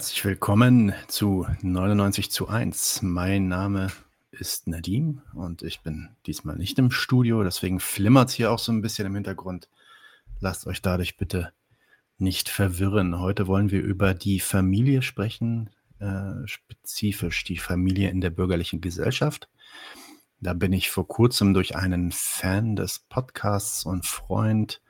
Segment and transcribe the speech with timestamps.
[0.00, 3.02] Herzlich willkommen zu 99 zu 1.
[3.02, 3.88] Mein Name
[4.30, 8.72] ist Nadim und ich bin diesmal nicht im Studio, deswegen flimmert es hier auch so
[8.72, 9.68] ein bisschen im Hintergrund.
[10.40, 11.52] Lasst euch dadurch bitte
[12.16, 13.20] nicht verwirren.
[13.20, 19.50] Heute wollen wir über die Familie sprechen, äh, spezifisch die Familie in der bürgerlichen Gesellschaft.
[20.40, 24.80] Da bin ich vor kurzem durch einen Fan des Podcasts und Freund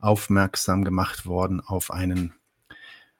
[0.00, 2.34] aufmerksam gemacht worden auf einen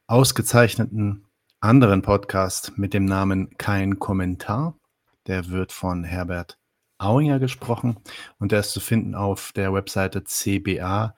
[0.08, 1.25] ausgezeichneten
[1.66, 4.78] anderen Podcast mit dem Namen Kein Kommentar.
[5.26, 6.60] Der wird von Herbert
[6.96, 7.96] Auinger gesprochen
[8.38, 11.14] und der ist zu finden auf der Webseite cba.fro.at.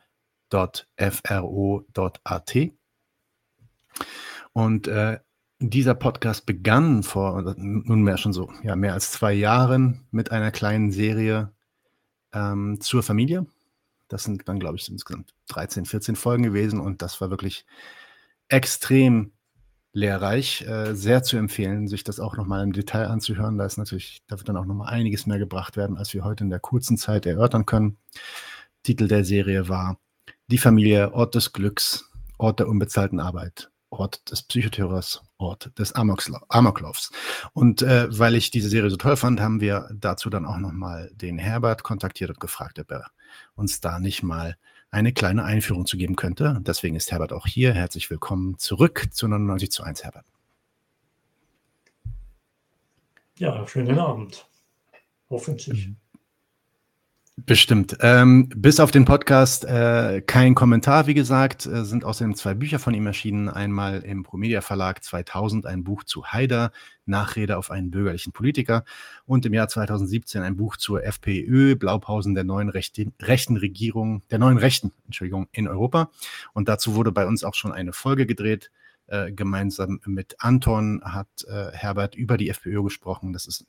[4.55, 5.19] Und äh,
[5.59, 10.93] dieser Podcast begann vor nunmehr schon so ja, mehr als zwei Jahren mit einer kleinen
[10.93, 11.53] Serie
[12.33, 13.45] ähm, zur Familie.
[14.09, 17.67] Das sind dann, glaube ich, insgesamt 13, 14 Folgen gewesen und das war wirklich
[18.49, 19.33] extrem
[19.99, 20.63] lehrreich.
[20.63, 23.59] Äh, sehr zu empfehlen, sich das auch nochmal im Detail anzuhören.
[23.59, 26.45] Da ist natürlich, da wird dann auch nochmal einiges mehr gebracht werden, als wir heute
[26.45, 27.99] in der kurzen Zeit erörtern können.
[28.83, 29.99] Titel der Serie war
[30.47, 37.11] Die Familie, Ort des Glücks, Ort der unbezahlten Arbeit, Ort des Psychoterrors, Ort des Amoklaufs.
[37.53, 41.11] Und äh, weil ich diese Serie so toll fand, haben wir dazu dann auch nochmal
[41.15, 43.11] den Herbert kontaktiert und gefragt, ob er
[43.55, 44.57] uns da nicht mal
[44.91, 46.61] eine kleine Einführung zu geben könnte.
[46.67, 47.75] Deswegen ist Herbert auch hier.
[47.75, 50.25] Herzlich willkommen zurück zu 99 zu 1, Herbert.
[53.37, 54.49] Ja, schönen Abend.
[55.31, 55.91] Hoffentlich.
[57.47, 57.97] Bestimmt.
[58.01, 62.81] Ähm, bis auf den Podcast äh, kein Kommentar, wie gesagt, äh, sind außerdem zwei Bücher
[62.81, 63.49] von ihm erschienen.
[63.49, 66.73] Einmal im Promedia Verlag 2000 ein Buch zu Haider,
[67.07, 68.85] Nachrede auf einen bürgerlichen Politiker
[69.25, 74.41] und im Jahr 2017 ein Buch zur FPÖ, Blaupausen der neuen rechten, rechten Regierung, der
[74.41, 76.11] neuen Rechten, Entschuldigung, in Europa.
[76.55, 78.73] Und dazu wurde bei uns auch schon eine Folge gedreht.
[79.07, 83.33] Äh, gemeinsam mit Anton hat äh, Herbert über die FPÖ gesprochen.
[83.33, 83.65] Das ist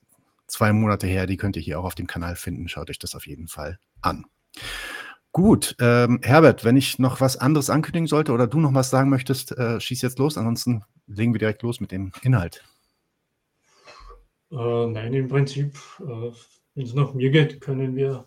[0.49, 1.27] zwei Monate her.
[1.27, 2.67] Die könnt ihr hier auch auf dem Kanal finden.
[2.67, 4.25] Schaut euch das auf jeden Fall an.
[5.31, 9.09] Gut, ähm, Herbert, wenn ich noch was anderes ankündigen sollte oder du noch was sagen
[9.09, 10.37] möchtest, äh, schieß jetzt los.
[10.37, 12.63] Ansonsten legen wir direkt los mit dem Inhalt.
[14.51, 16.31] Äh, nein, im Prinzip, äh,
[16.73, 18.25] wenn es nach mir geht, können wir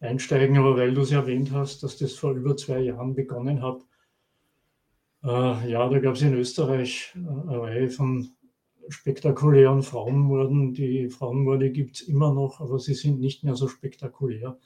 [0.00, 0.58] einsteigen.
[0.58, 3.80] Aber weil du es erwähnt hast, dass das vor über zwei Jahren begonnen hat,
[5.22, 8.28] äh, ja, da gab es in Österreich äh, eine Reihe von
[8.88, 10.74] spektakulären Frauenmorden.
[10.74, 14.58] Die Frauenmorde gibt es immer noch, aber sie sind nicht mehr so spektakulär.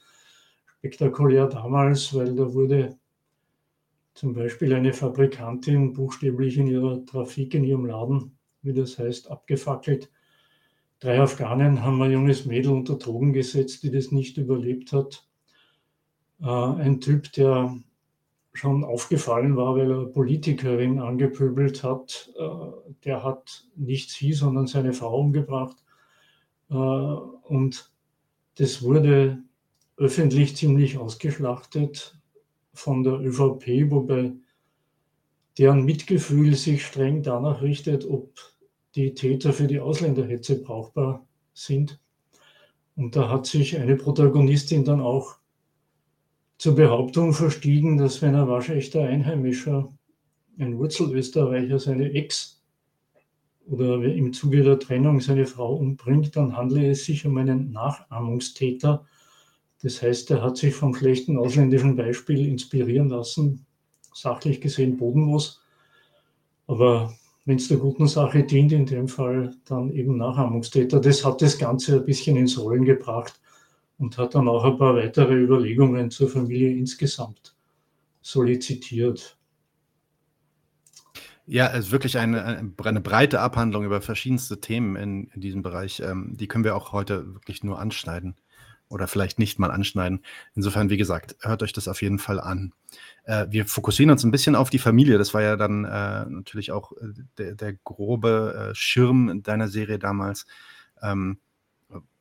[0.79, 2.99] Spektakulär damals, weil da wurde
[4.15, 10.11] zum Beispiel eine Fabrikantin buchstäblich in ihrer Trafik, in ihrem Laden, wie das heißt, abgefackelt.
[11.01, 15.29] Drei Afghanen haben ein junges Mädel unter Drogen gesetzt, die das nicht überlebt hat.
[16.41, 17.77] Äh, ein Typ, der
[18.59, 22.31] schon aufgefallen war, weil er Politikerin angepöbelt hat.
[22.39, 25.77] Äh, der hat nicht sie, sondern seine Frau umgebracht.
[26.71, 27.93] Äh, und
[28.57, 29.39] das wurde
[29.97, 32.19] öffentlich ziemlich ausgeschlachtet
[32.73, 34.33] von der ÖVP, wobei
[35.59, 38.33] deren Mitgefühl sich streng danach richtet, ob
[38.95, 42.01] die Täter für die Ausländerhetze brauchbar sind.
[42.97, 45.38] Und da hat sich eine Protagonistin dann auch
[46.59, 49.93] zur Behauptung verstiegen, dass wenn ein waschechter Einheimischer,
[50.59, 52.61] ein Wurzelösterreicher, seine Ex
[53.67, 59.07] oder im Zuge der Trennung seine Frau umbringt, dann handle es sich um einen Nachahmungstäter.
[59.83, 63.65] Das heißt, er hat sich vom schlechten ausländischen Beispiel inspirieren lassen,
[64.13, 65.63] sachlich gesehen bodenlos.
[66.67, 67.15] Aber
[67.45, 71.01] wenn es der guten Sache dient, in dem Fall dann eben Nachahmungstäter.
[71.01, 73.41] Das hat das Ganze ein bisschen ins Rollen gebracht
[73.99, 77.55] und hat dann auch ein paar weitere Überlegungen zur Familie insgesamt
[78.23, 79.37] solizitiert.
[81.47, 86.01] Ja, es ist wirklich eine, eine breite Abhandlung über verschiedenste Themen in, in diesem Bereich.
[86.01, 88.37] Ähm, die können wir auch heute wirklich nur anschneiden
[88.91, 90.21] oder vielleicht nicht mal anschneiden.
[90.55, 92.75] Insofern, wie gesagt, hört euch das auf jeden Fall an.
[93.25, 95.19] Äh, wir fokussieren uns ein bisschen auf die Familie.
[95.19, 99.99] Das war ja dann äh, natürlich auch äh, der, der grobe äh, Schirm deiner Serie
[99.99, 100.47] damals.
[101.03, 101.39] Ähm,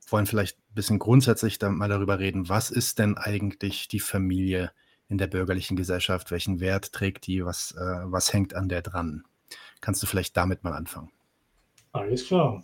[0.07, 4.71] wollen vielleicht ein bisschen grundsätzlich dann mal darüber reden, was ist denn eigentlich die Familie
[5.09, 6.31] in der bürgerlichen Gesellschaft?
[6.31, 7.45] Welchen Wert trägt die?
[7.45, 9.24] Was, äh, was hängt an der dran?
[9.81, 11.12] Kannst du vielleicht damit mal anfangen?
[11.92, 12.63] Alles klar.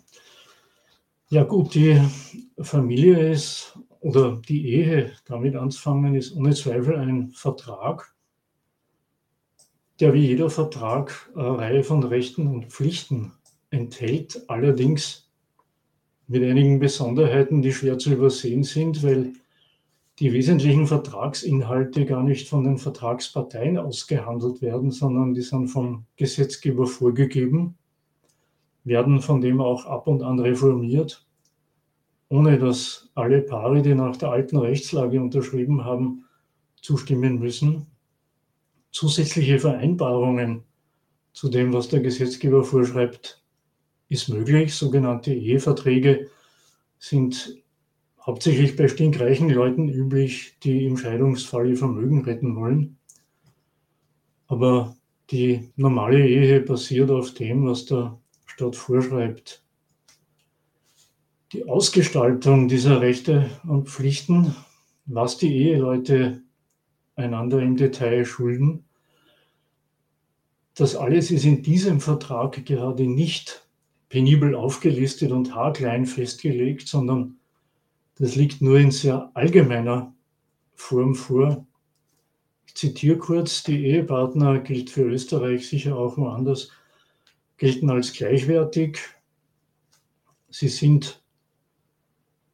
[1.28, 2.00] Ja gut, die
[2.60, 8.14] Familie ist oder die Ehe, damit anzufangen, ist ohne Zweifel ein Vertrag,
[10.00, 13.32] der wie jeder Vertrag eine Reihe von Rechten und Pflichten
[13.70, 14.48] enthält.
[14.48, 15.23] Allerdings
[16.26, 19.32] mit einigen Besonderheiten, die schwer zu übersehen sind, weil
[20.20, 26.86] die wesentlichen Vertragsinhalte gar nicht von den Vertragsparteien ausgehandelt werden, sondern die sind vom Gesetzgeber
[26.86, 27.76] vorgegeben.
[28.84, 31.26] werden von dem auch ab und an reformiert,
[32.28, 36.26] ohne dass alle Paare, die nach der alten Rechtslage unterschrieben haben,
[36.82, 37.86] zustimmen müssen.
[38.90, 40.64] Zusätzliche Vereinbarungen
[41.32, 43.43] zu dem, was der Gesetzgeber vorschreibt,
[44.08, 44.74] ist möglich.
[44.74, 46.30] Sogenannte Eheverträge
[46.98, 47.56] sind
[48.20, 52.98] hauptsächlich bei stinkreichen Leuten üblich, die im Scheidungsfall ihr Vermögen retten wollen.
[54.46, 54.96] Aber
[55.30, 59.62] die normale Ehe basiert auf dem, was der Staat vorschreibt.
[61.52, 64.54] Die Ausgestaltung dieser Rechte und Pflichten,
[65.06, 66.42] was die Eheleute
[67.16, 68.84] einander im Detail schulden,
[70.74, 73.63] das alles ist in diesem Vertrag gerade nicht
[74.14, 77.40] penibel aufgelistet und haarklein festgelegt, sondern
[78.14, 80.14] das liegt nur in sehr allgemeiner
[80.76, 81.66] Form vor.
[82.64, 86.70] Ich zitiere kurz, die Ehepartner gilt für Österreich sicher auch woanders,
[87.56, 89.00] gelten als gleichwertig.
[90.48, 91.20] Sie sind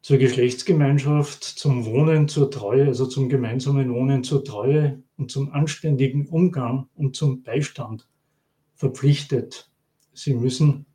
[0.01, 6.27] zur Geschlechtsgemeinschaft, zum Wohnen, zur Treue, also zum gemeinsamen Wohnen, zur Treue und zum anständigen
[6.27, 8.09] Umgang und zum Beistand
[8.77, 9.71] verpflichtet.
[10.15, 10.87] Sie müssen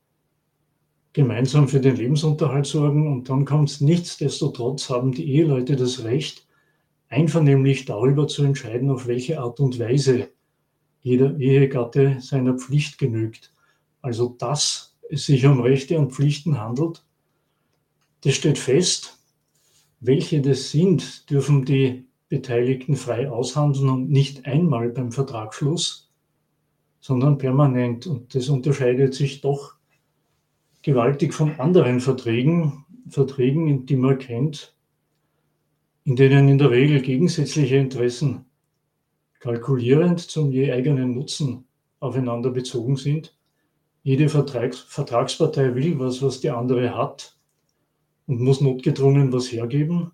[1.16, 6.46] gemeinsam für den Lebensunterhalt sorgen und dann kommt es nichtsdestotrotz, haben die Eheleute das Recht,
[7.08, 10.28] einvernehmlich darüber zu entscheiden, auf welche Art und Weise
[11.00, 13.54] jeder Ehegatte seiner Pflicht genügt.
[14.02, 17.06] Also dass es sich um Rechte und Pflichten handelt,
[18.20, 19.18] das steht fest.
[20.02, 26.12] Welche das sind, dürfen die Beteiligten frei aushandeln und nicht einmal beim Vertragsschluss,
[27.00, 28.06] sondern permanent.
[28.06, 29.75] Und das unterscheidet sich doch
[30.86, 34.78] gewaltig von anderen Verträgen, Verträgen, die man kennt,
[36.04, 38.46] in denen in der Regel gegensätzliche Interessen
[39.40, 41.66] kalkulierend zum je eigenen Nutzen
[42.00, 43.36] aufeinander bezogen sind.
[44.04, 47.36] Jede Vertrags Vertragspartei will was, was die andere hat
[48.28, 50.12] und muss notgedrungen was hergeben.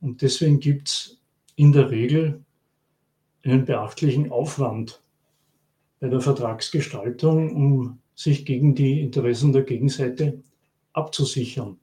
[0.00, 1.20] Und deswegen gibt es
[1.56, 2.42] in der Regel
[3.44, 5.02] einen beachtlichen Aufwand
[6.00, 10.42] bei der Vertragsgestaltung, um sich gegen die Interessen der Gegenseite
[10.92, 11.78] abzusichern.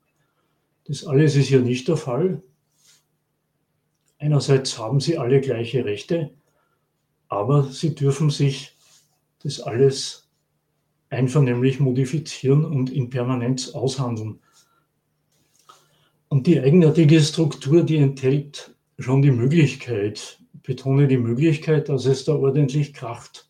[0.85, 2.43] Das alles ist hier nicht der Fall.
[4.17, 6.31] Einerseits haben sie alle gleiche Rechte,
[7.29, 8.75] aber sie dürfen sich
[9.43, 10.27] das alles
[11.09, 14.39] einvernehmlich modifizieren und in Permanenz aushandeln.
[16.29, 22.33] Und die eigenartige Struktur, die enthält schon die Möglichkeit, betone die Möglichkeit, dass es da
[22.33, 23.49] ordentlich kracht.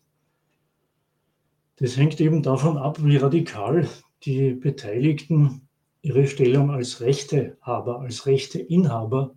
[1.76, 3.88] Das hängt eben davon ab, wie radikal
[4.24, 5.68] die Beteiligten
[6.02, 9.34] ihre Stellung als Rechtehaber, als Rechteinhaber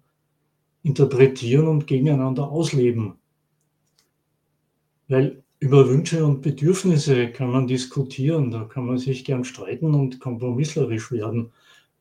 [0.83, 3.15] interpretieren und gegeneinander ausleben.
[5.07, 10.19] Weil über Wünsche und Bedürfnisse kann man diskutieren, da kann man sich gern streiten und
[10.19, 11.51] kompromisslerisch werden,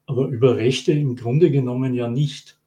[0.04, 2.60] aber über Rechte im Grunde genommen ja nicht.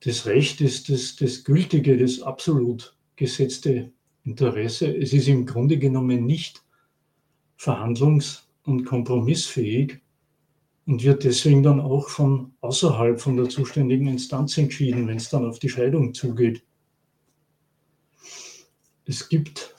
[0.00, 3.92] Das Recht ist das, das gültige, das absolut gesetzte
[4.24, 4.94] Interesse.
[4.96, 6.62] Es ist im Grunde genommen nicht
[7.56, 10.00] verhandlungs- und kompromissfähig
[10.86, 15.44] und wird deswegen dann auch von außerhalb von der zuständigen Instanz entschieden, wenn es dann
[15.44, 16.64] auf die Scheidung zugeht.
[19.04, 19.74] Es gibt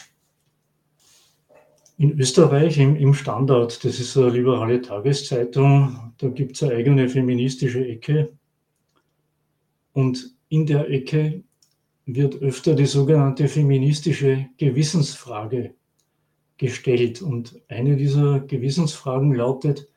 [1.97, 7.07] in Österreich im, im Standard, das ist eine liberale Tageszeitung, da gibt es eine eigene
[7.07, 8.33] feministische Ecke.
[9.93, 11.43] Und in der Ecke
[12.05, 15.75] wird öfter die sogenannte feministische Gewissensfrage
[16.57, 17.21] gestellt.
[17.21, 19.87] Und eine dieser Gewissensfragen lautet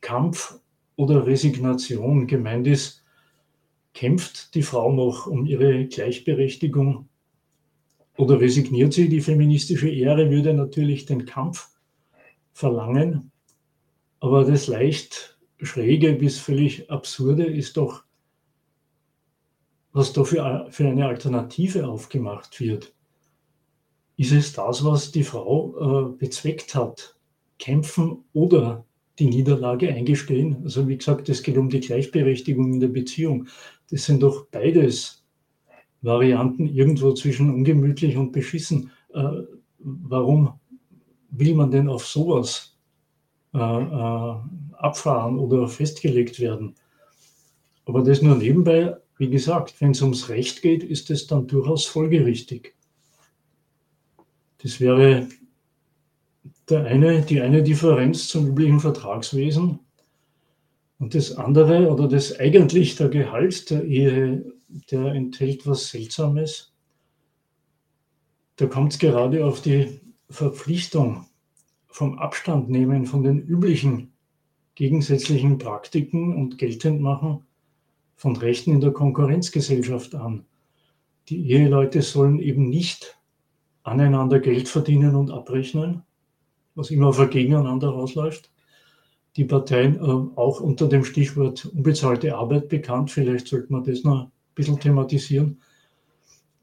[0.00, 0.58] Kampf
[0.96, 2.26] oder Resignation.
[2.26, 3.04] Gemeint ist,
[3.94, 7.08] kämpft die Frau noch um ihre Gleichberechtigung
[8.16, 9.08] oder resigniert sie?
[9.08, 11.70] Die feministische Ehre würde natürlich den Kampf
[12.52, 13.32] verlangen.
[14.20, 18.04] Aber das leicht schräge bis völlig absurde ist doch,
[19.92, 22.92] was da für, für eine Alternative aufgemacht wird
[24.18, 27.16] ist es das, was die Frau äh, bezweckt hat.
[27.58, 28.84] Kämpfen oder
[29.18, 30.58] die Niederlage eingestehen.
[30.64, 33.46] Also wie gesagt, es geht um die Gleichberechtigung in der Beziehung.
[33.90, 35.24] Das sind doch beides
[36.02, 38.90] Varianten irgendwo zwischen ungemütlich und beschissen.
[39.14, 39.42] Äh,
[39.78, 40.58] warum
[41.30, 42.76] will man denn auf sowas
[43.54, 44.34] äh, äh,
[44.72, 46.74] abfahren oder festgelegt werden?
[47.86, 51.84] Aber das nur nebenbei, wie gesagt, wenn es ums Recht geht, ist es dann durchaus
[51.84, 52.74] folgerichtig.
[54.62, 55.28] Das wäre
[56.68, 59.80] der eine, die eine Differenz zum üblichen Vertragswesen.
[60.98, 64.52] Und das andere oder das eigentlich der Gehalt der Ehe,
[64.90, 66.72] der enthält was Seltsames.
[68.56, 71.26] Da kommt es gerade auf die Verpflichtung
[71.86, 74.12] vom Abstand nehmen von den üblichen
[74.74, 77.47] gegensätzlichen Praktiken und Geltendmachen
[78.18, 80.44] von Rechten in der Konkurrenzgesellschaft an.
[81.28, 83.16] Die Eheleute sollen eben nicht
[83.84, 86.02] aneinander Geld verdienen und abrechnen,
[86.74, 88.50] was immer auf ein Gegeneinander rausläuft.
[89.36, 94.24] Die Parteien äh, auch unter dem Stichwort unbezahlte Arbeit bekannt, vielleicht sollte man das noch
[94.24, 95.62] ein bisschen thematisieren.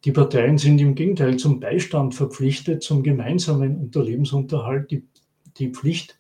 [0.04, 4.92] Die Parteien sind im Gegenteil zum Beistand verpflichtet, zum gemeinsamen Unterlebensunterhalt.
[4.92, 5.06] Die,
[5.58, 6.20] die Pflicht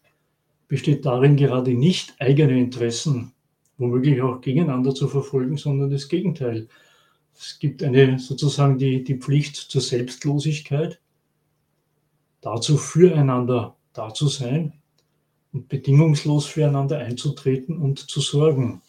[0.70, 3.35] besteht darin, gerade nicht eigene Interessen
[3.77, 6.67] womöglich auch gegeneinander zu verfolgen, sondern das Gegenteil.
[7.38, 11.00] Es gibt eine sozusagen die, die Pflicht zur Selbstlosigkeit,
[12.41, 14.74] dazu füreinander da zu sein
[15.51, 18.82] und bedingungslos füreinander einzutreten und zu sorgen.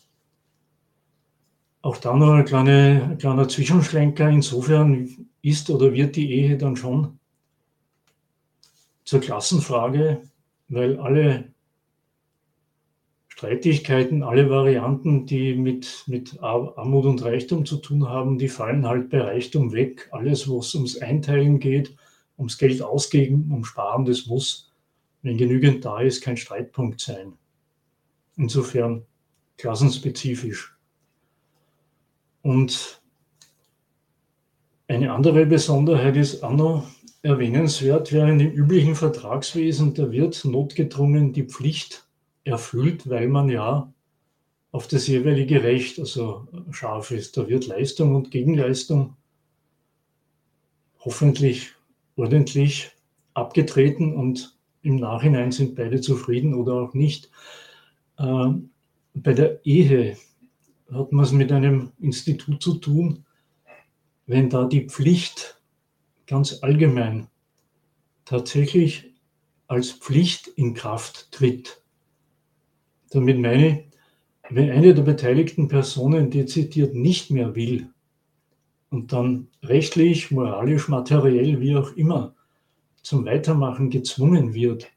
[1.82, 4.28] Auch da noch ein, kleine, ein kleiner Zwischenschlenker.
[4.28, 7.20] Insofern ist oder wird die Ehe dann schon
[9.04, 10.22] zur Klassenfrage,
[10.68, 11.52] weil alle
[13.36, 19.10] Streitigkeiten, alle Varianten, die mit, mit Armut und Reichtum zu tun haben, die fallen halt
[19.10, 20.08] bei Reichtum weg.
[20.10, 21.94] Alles, was ums Einteilen geht,
[22.38, 24.72] ums Geld ausgeben, um Sparen, das muss,
[25.20, 27.34] wenn genügend da ist, kein Streitpunkt sein.
[28.38, 29.02] Insofern
[29.58, 30.74] klassenspezifisch.
[32.40, 33.02] Und
[34.88, 36.86] eine andere Besonderheit ist auch noch
[37.20, 42.05] erwähnenswert, während im üblichen Vertragswesen, da wird notgedrungen die Pflicht
[42.46, 43.92] erfüllt, weil man ja
[44.72, 47.36] auf das jeweilige Recht also scharf ist.
[47.36, 49.16] Da wird Leistung und Gegenleistung
[51.00, 51.72] hoffentlich
[52.16, 52.90] ordentlich
[53.34, 57.30] abgetreten und im Nachhinein sind beide zufrieden oder auch nicht.
[58.18, 58.70] Ähm,
[59.14, 60.16] bei der Ehe
[60.92, 63.24] hat man es mit einem Institut zu tun,
[64.26, 65.60] wenn da die Pflicht
[66.26, 67.28] ganz allgemein
[68.24, 69.12] tatsächlich
[69.68, 71.82] als Pflicht in Kraft tritt.
[73.16, 73.84] Damit meine ich,
[74.50, 77.88] wenn eine der beteiligten Personen dezidiert nicht mehr will
[78.90, 82.34] und dann rechtlich, moralisch, materiell, wie auch immer,
[83.00, 84.88] zum Weitermachen gezwungen wird,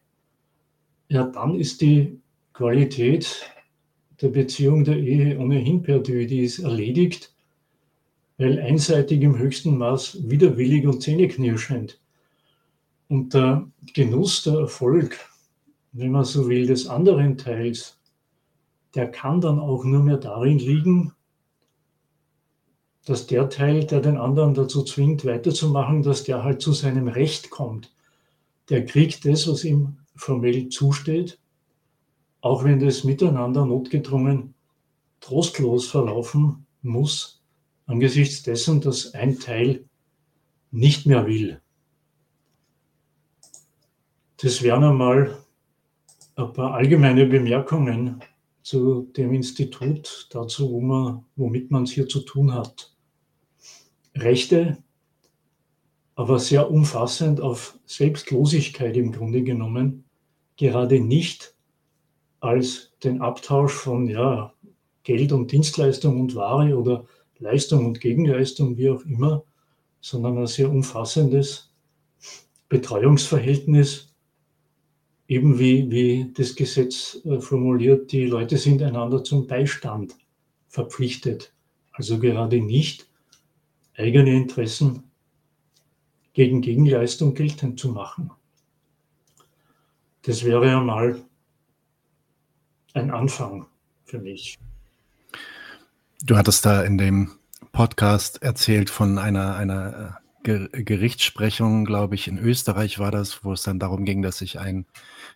[1.07, 2.19] ja, dann ist die
[2.51, 3.49] Qualität
[4.21, 7.33] der Beziehung der Ehe ohnehin perdu, die ist erledigt,
[8.37, 12.01] weil einseitig im höchsten Maß widerwillig und zähneknirschend.
[13.07, 15.17] Und der Genuss, der Erfolg,
[15.93, 17.95] wenn man so will, des anderen Teils,
[18.95, 21.13] der kann dann auch nur mehr darin liegen,
[23.05, 27.49] dass der Teil, der den anderen dazu zwingt, weiterzumachen, dass der halt zu seinem Recht
[27.49, 27.93] kommt.
[28.69, 31.39] Der kriegt das, was ihm formell zusteht,
[32.41, 34.53] auch wenn das miteinander notgedrungen
[35.19, 37.41] trostlos verlaufen muss,
[37.85, 39.85] angesichts dessen, dass ein Teil
[40.71, 41.61] nicht mehr will.
[44.37, 45.37] Das wären einmal
[46.35, 48.21] ein paar allgemeine Bemerkungen
[48.69, 52.95] zu dem Institut, dazu, wo man, womit man es hier zu tun hat.
[54.15, 54.77] Rechte,
[56.13, 60.03] aber sehr umfassend auf Selbstlosigkeit im Grunde genommen,
[60.55, 61.55] gerade nicht
[62.41, 64.53] als den Abtausch von ja,
[65.01, 67.07] Geld und Dienstleistung und Ware oder
[67.39, 69.45] Leistung und Gegenleistung, wie auch immer,
[69.99, 71.73] sondern ein sehr umfassendes
[72.67, 74.08] Betreuungsverhältnis,
[75.29, 80.15] eben wie, wie das Gesetz äh, formuliert, die Leute sind einander zum Beistand
[80.67, 81.53] verpflichtet.
[81.93, 83.07] Also gerade nicht
[83.95, 85.03] eigene Interessen
[86.33, 88.31] gegen Gegenleistung geltend zu machen.
[90.23, 91.21] Das wäre ja mal
[92.93, 93.67] ein Anfang
[94.05, 94.57] für mich.
[96.23, 97.31] Du hattest da in dem
[97.71, 103.63] Podcast erzählt von einer, einer äh, Gerichtssprechung, glaube ich, in Österreich war das, wo es
[103.63, 104.85] dann darum ging, dass sich ein,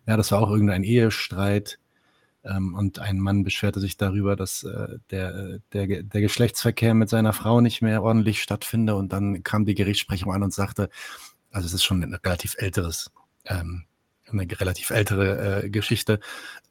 [0.07, 1.79] ja, das war auch irgendein Ehestreit
[2.43, 7.33] ähm, und ein Mann beschwerte sich darüber, dass äh, der, der, der Geschlechtsverkehr mit seiner
[7.33, 8.95] Frau nicht mehr ordentlich stattfinde.
[8.95, 10.89] Und dann kam die Gerichtsprechung an und sagte,
[11.51, 13.11] also es ist schon ein relativ älteres,
[13.45, 13.85] ähm,
[14.29, 16.19] eine relativ ältere äh, Geschichte,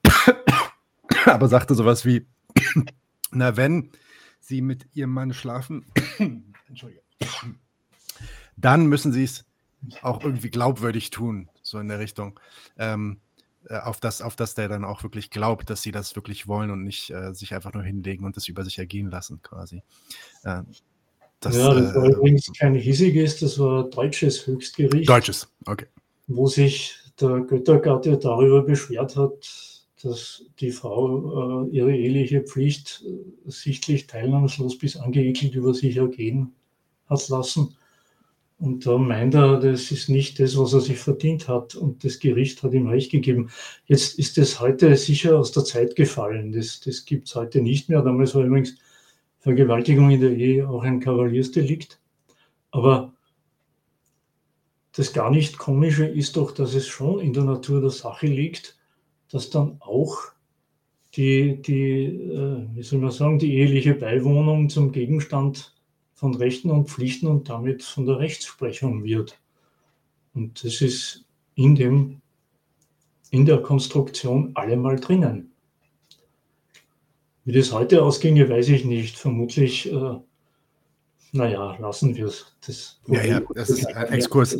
[1.24, 2.26] aber sagte sowas wie,
[3.30, 3.90] na, wenn
[4.40, 5.86] Sie mit Ihrem Mann schlafen,
[8.56, 9.44] dann müssen Sie es
[10.02, 12.38] auch irgendwie glaubwürdig tun, so in der Richtung.
[12.78, 13.18] Ähm,
[13.68, 16.70] äh, auf das, auf das der dann auch wirklich glaubt, dass sie das wirklich wollen
[16.70, 19.82] und nicht äh, sich einfach nur hinlegen und das über sich ergehen lassen, quasi.
[20.44, 20.62] Äh,
[21.40, 25.08] das, ja, das war äh, übrigens kein hiesiges, das war deutsches Höchstgericht.
[25.08, 25.86] Deutsches, okay.
[26.28, 33.50] Wo sich der Göttergatte darüber beschwert hat, dass die Frau äh, ihre eheliche Pflicht äh,
[33.50, 36.52] sichtlich teilnahmslos bis angeekelt über sich ergehen
[37.08, 37.76] hat lassen.
[38.62, 41.74] Und da meint er, das ist nicht das, was er sich verdient hat.
[41.74, 43.50] Und das Gericht hat ihm Recht gegeben.
[43.86, 46.52] Jetzt ist das heute sicher aus der Zeit gefallen.
[46.52, 48.02] Das, das gibt es heute nicht mehr.
[48.02, 48.76] Damals war übrigens
[49.40, 51.98] Vergewaltigung in der Ehe auch ein Kavaliersdelikt.
[52.70, 53.12] Aber
[54.92, 58.78] das gar nicht Komische ist doch, dass es schon in der Natur der Sache liegt,
[59.28, 60.18] dass dann auch
[61.16, 65.74] die, die äh, wie soll man sagen, die eheliche Beiwohnung zum Gegenstand
[66.22, 69.40] von Rechten und Pflichten und damit von der Rechtsprechung wird.
[70.34, 71.24] Und das ist
[71.56, 72.22] in, dem,
[73.30, 75.50] in der Konstruktion allemal drinnen.
[77.44, 79.18] Wie das heute ausginge, weiß ich nicht.
[79.18, 80.14] Vermutlich, äh,
[81.32, 82.54] naja, lassen wir es.
[82.64, 84.56] Das ja, ja, das ist ein Exkurs,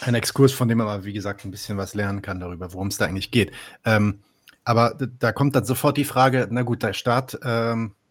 [0.00, 2.88] ein Exkurs, von dem man aber, wie gesagt, ein bisschen was lernen kann darüber, worum
[2.88, 3.52] es da eigentlich geht.
[3.84, 4.18] Ähm,
[4.64, 8.05] aber da kommt dann sofort die Frage, na gut, der Staat ähm, äh,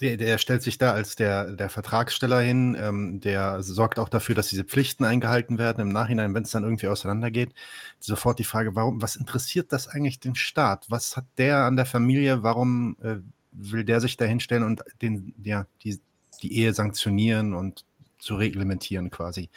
[0.00, 4.34] der, der, stellt sich da als der, der Vertragssteller hin, ähm, der sorgt auch dafür,
[4.34, 7.54] dass diese Pflichten eingehalten werden im Nachhinein, wenn es dann irgendwie auseinandergeht.
[8.00, 10.86] Sofort die Frage, warum, was interessiert das eigentlich den Staat?
[10.88, 12.42] Was hat der an der Familie?
[12.42, 13.16] Warum äh,
[13.52, 16.00] will der sich da hinstellen und den, ja, die,
[16.42, 17.84] die Ehe sanktionieren und
[18.18, 19.48] zu reglementieren quasi?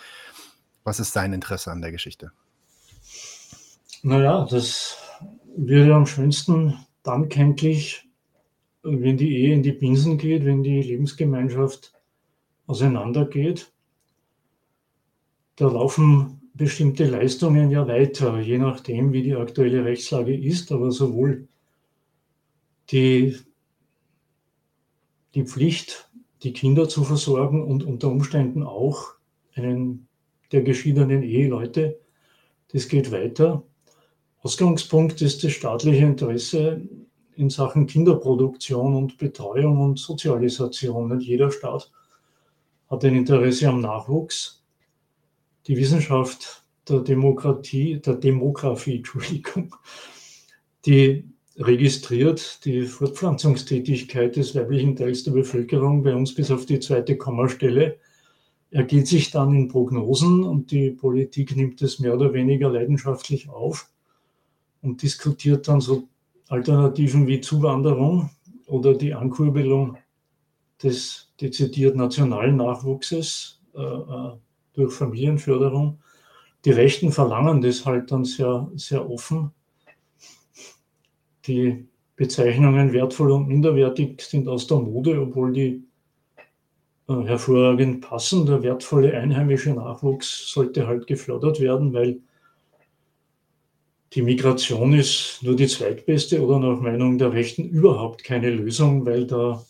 [0.83, 2.31] Was ist sein Interesse an der Geschichte?
[4.03, 4.97] Naja, das
[5.57, 8.08] würde am schönsten dann kenntlich,
[8.91, 11.93] wenn die Ehe in die Binsen geht, wenn die Lebensgemeinschaft
[12.67, 13.71] auseinandergeht,
[15.55, 21.47] da laufen bestimmte Leistungen ja weiter, je nachdem, wie die aktuelle Rechtslage ist, aber sowohl
[22.91, 23.37] die,
[25.35, 26.09] die Pflicht,
[26.43, 29.13] die Kinder zu versorgen und unter Umständen auch
[29.55, 30.07] einen
[30.51, 31.99] der geschiedenen Eheleute,
[32.71, 33.63] das geht weiter.
[34.41, 36.81] Ausgangspunkt ist das staatliche Interesse
[37.39, 41.15] in Sachen Kinderproduktion und Betreuung und Sozialisation.
[41.15, 41.89] Nicht jeder Staat
[42.89, 44.61] hat ein Interesse am Nachwuchs.
[45.65, 49.73] Die Wissenschaft der Demokratie, der Demografie, Entschuldigung,
[50.85, 57.17] die registriert die Fortpflanzungstätigkeit des weiblichen Teils der Bevölkerung bei uns bis auf die zweite
[57.17, 57.99] Kommastelle,
[58.71, 63.89] ergeht sich dann in Prognosen und die Politik nimmt es mehr oder weniger leidenschaftlich auf
[64.81, 66.07] und diskutiert dann so
[66.49, 68.31] Alternativen wie Zuwanderung
[68.65, 69.97] oder die Ankurbelung
[70.83, 74.31] des dezidiert nationalen Nachwuchses äh, äh,
[74.73, 75.99] durch Familienförderung.
[76.65, 79.51] Die Rechten verlangen das halt dann sehr, sehr offen.
[81.45, 85.83] Die Bezeichnungen wertvoll und minderwertig sind aus der Mode, obwohl die
[87.07, 88.45] äh, hervorragend passen.
[88.45, 92.21] Der wertvolle einheimische Nachwuchs sollte halt gefördert werden, weil
[94.13, 99.27] die Migration ist nur die zweitbeste oder nach Meinung der Rechten überhaupt keine Lösung, weil
[99.27, 99.63] da,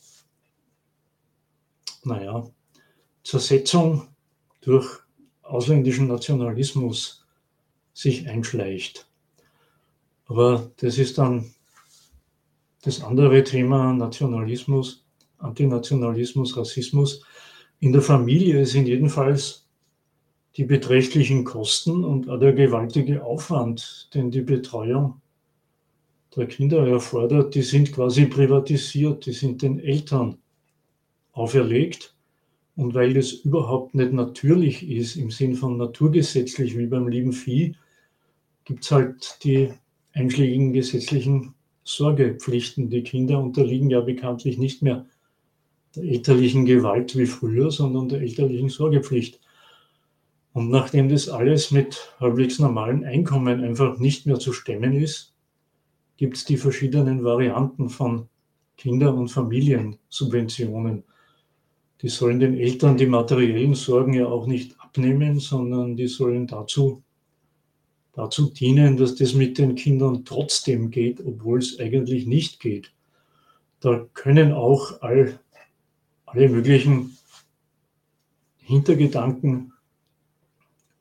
[2.04, 2.49] naja,
[3.23, 4.08] Zersetzung
[4.62, 4.88] durch
[5.41, 7.25] ausländischen Nationalismus
[7.93, 9.10] sich einschleicht.
[10.25, 11.54] Aber das ist dann
[12.84, 15.06] das andere Thema, Nationalismus,
[15.39, 17.23] Antinationalismus, Rassismus.
[17.80, 19.69] In der Familie sind jedenfalls
[20.58, 25.22] die beträchtlichen Kosten und auch der gewaltige Aufwand, den die Betreuung
[26.36, 30.38] der Kinder erfordert, die sind quasi privatisiert, die sind den Eltern
[31.32, 32.16] auferlegt.
[32.76, 37.76] Und weil das überhaupt nicht natürlich ist, im Sinn von naturgesetzlich wie beim lieben Vieh,
[38.64, 39.70] gibt es halt die
[40.14, 42.90] einschlägigen gesetzlichen Sorgepflichten.
[42.90, 45.06] Die Kinder unterliegen ja bekanntlich nicht mehr
[45.96, 49.40] der elterlichen Gewalt wie früher, sondern der elterlichen Sorgepflicht.
[50.60, 55.34] Und nachdem das alles mit halbwegs normalen Einkommen einfach nicht mehr zu stemmen ist,
[56.17, 58.28] gibt es die verschiedenen Varianten von
[58.76, 61.06] Kinder- und Familiensubventionen.
[62.02, 67.04] Die sollen den Eltern die materiellen Sorgen ja auch nicht abnehmen, sondern die sollen dazu,
[68.12, 72.91] dazu dienen, dass das mit den Kindern trotzdem geht, obwohl es eigentlich nicht geht.
[73.80, 75.39] Da können auch all,
[76.26, 77.17] alle möglichen
[78.58, 79.72] Hintergedanken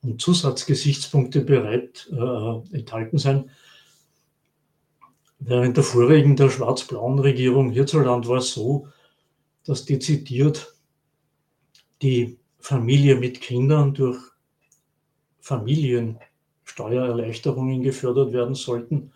[0.01, 3.49] und Zusatzgesichtspunkte bereit äh, enthalten sein.
[5.39, 8.87] Während der vorigen, der schwarz-blauen Regierung hierzulande war es so,
[9.65, 10.75] dass dezidiert
[12.01, 14.19] die Familie mit Kindern durch
[15.39, 19.11] Familiensteuererleichterungen gefördert werden sollten,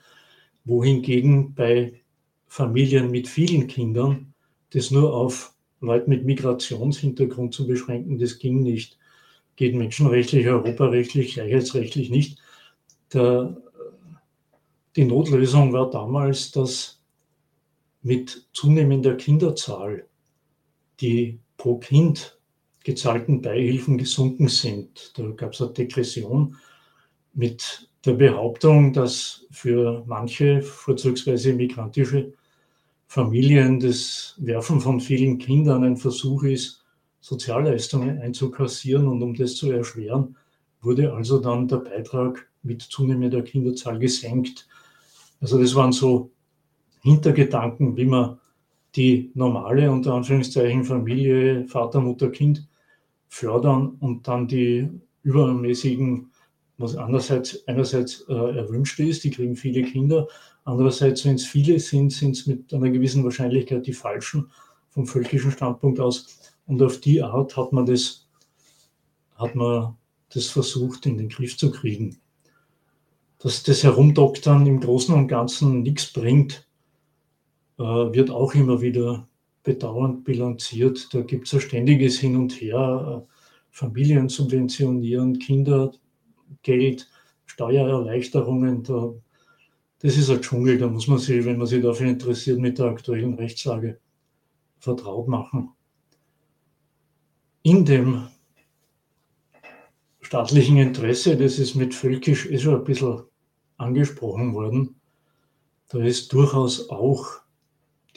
[0.65, 2.01] wohingegen bei
[2.47, 4.33] Familien mit vielen Kindern
[4.71, 8.97] das nur auf Leute mit Migrationshintergrund zu beschränken, das ging nicht
[9.55, 12.39] geht menschenrechtlich, europarechtlich, gleichheitsrechtlich nicht.
[13.13, 13.55] Der,
[14.95, 17.01] die Notlösung war damals, dass
[18.01, 20.05] mit zunehmender Kinderzahl
[20.99, 22.37] die pro Kind
[22.83, 25.17] gezahlten Beihilfen gesunken sind.
[25.17, 26.57] Da gab es eine Degression
[27.33, 32.33] mit der Behauptung, dass für manche, vorzugsweise migrantische
[33.07, 36.82] Familien, das Werfen von vielen Kindern ein Versuch ist,
[37.23, 40.35] Sozialleistungen einzukassieren und um das zu erschweren,
[40.81, 44.67] wurde also dann der Beitrag mit zunehmender Kinderzahl gesenkt.
[45.39, 46.31] Also das waren so
[47.01, 48.39] Hintergedanken, wie man
[48.97, 52.67] die normale, unter Anführungszeichen, Familie, Vater, Mutter, Kind
[53.29, 54.89] fördern und dann die
[55.23, 56.29] übermäßigen,
[56.77, 60.27] was andererseits, einerseits äh, erwünscht ist, die kriegen viele Kinder,
[60.65, 64.51] andererseits, wenn es viele sind, sind es mit einer gewissen Wahrscheinlichkeit die falschen
[64.89, 66.42] vom völkischen Standpunkt aus.
[66.65, 68.27] Und auf die Art hat man das,
[69.35, 69.95] hat man
[70.33, 72.17] das versucht in den Griff zu kriegen.
[73.39, 76.67] Dass das Herumdoktern im Großen und Ganzen nichts bringt,
[77.77, 79.27] äh, wird auch immer wieder
[79.63, 81.13] bedauernd bilanziert.
[81.13, 83.33] Da gibt es ein ständiges Hin und Her, äh,
[83.71, 87.09] Familien subventionieren, Kindergeld,
[87.45, 88.83] Steuererleichterungen.
[88.83, 89.13] Da,
[89.99, 92.85] das ist ein Dschungel, da muss man sich, wenn man sich dafür interessiert, mit der
[92.85, 93.99] aktuellen Rechtslage
[94.79, 95.71] vertraut machen.
[97.65, 98.27] In dem
[100.19, 103.21] staatlichen Interesse, das ist mit völkisch eh schon ein bisschen
[103.77, 104.95] angesprochen worden,
[105.87, 107.25] da ist durchaus auch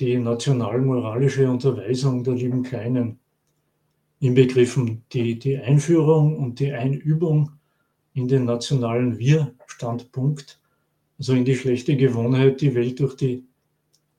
[0.01, 3.21] die nationalmoralische Unterweisung der lieben Kleinen
[4.19, 7.53] inbegriffen, die, die Einführung und die Einübung
[8.15, 10.61] in den nationalen Wir-Standpunkt,
[11.19, 13.45] also in die schlechte Gewohnheit, die Welt durch die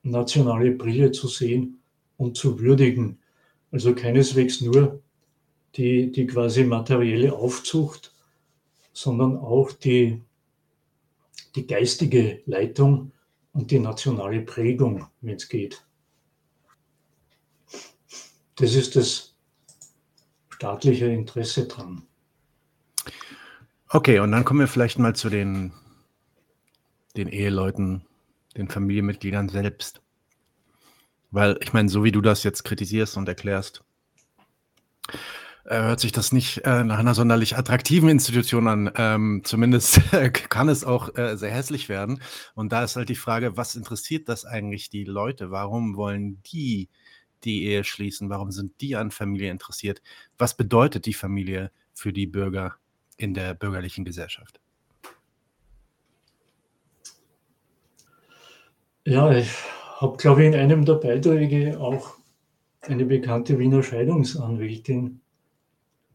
[0.03, 1.81] nationale Brille zu sehen
[2.15, 3.19] und zu würdigen.
[3.73, 5.01] Also keineswegs nur
[5.77, 8.13] die, die quasi materielle Aufzucht,
[8.93, 10.21] sondern auch die,
[11.55, 13.11] die geistige Leitung
[13.53, 15.85] und die nationale Prägung, wenn es geht.
[18.55, 19.35] Das ist das
[20.49, 22.03] staatliche Interesse dran.
[23.89, 25.71] Okay, und dann kommen wir vielleicht mal zu den,
[27.15, 28.05] den Eheleuten,
[28.57, 30.01] den Familienmitgliedern selbst.
[31.29, 33.83] Weil ich meine, so wie du das jetzt kritisierst und erklärst,
[35.67, 38.91] äh, hört sich das nicht äh, nach einer sonderlich attraktiven Institution an.
[38.95, 39.99] Ähm, zumindest
[40.49, 42.21] kann es auch äh, sehr hässlich werden.
[42.55, 45.51] Und da ist halt die Frage, was interessiert das eigentlich die Leute?
[45.51, 46.89] Warum wollen die
[47.43, 48.29] die Ehe schließen?
[48.29, 50.01] Warum sind die an Familie interessiert?
[50.37, 52.75] Was bedeutet die Familie für die Bürger
[53.17, 54.61] in der bürgerlichen Gesellschaft?
[59.05, 59.51] Ja, ich
[59.97, 62.15] habe, glaube ich, in einem der Beiträge auch
[62.81, 65.21] eine bekannte Wiener Scheidungsanwältin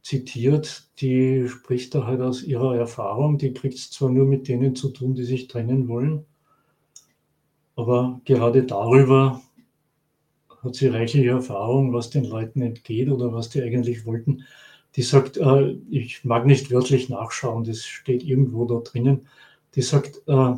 [0.02, 3.38] zitiert, die spricht da halt aus ihrer Erfahrung.
[3.38, 6.26] Die kriegt es zwar nur mit denen zu tun, die sich trennen wollen,
[7.76, 9.40] aber gerade darüber
[10.62, 14.44] hat sie reichliche Erfahrung, was den Leuten entgeht oder was die eigentlich wollten.
[14.94, 19.26] Die sagt, äh, ich mag nicht wörtlich nachschauen, das steht irgendwo da drinnen.
[19.74, 20.54] Die sagt, äh,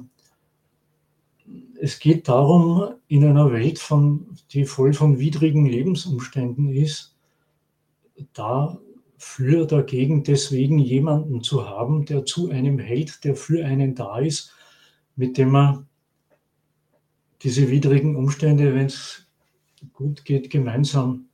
[1.80, 7.16] es geht darum, in einer Welt, von, die voll von widrigen Lebensumständen ist,
[8.32, 8.78] da
[9.24, 14.52] für dagegen deswegen jemanden zu haben, der zu einem hält, der für einen da ist,
[15.16, 15.88] mit dem man
[17.42, 19.26] diese widrigen Umstände, wenn es
[19.92, 21.24] gut geht, gemeinsam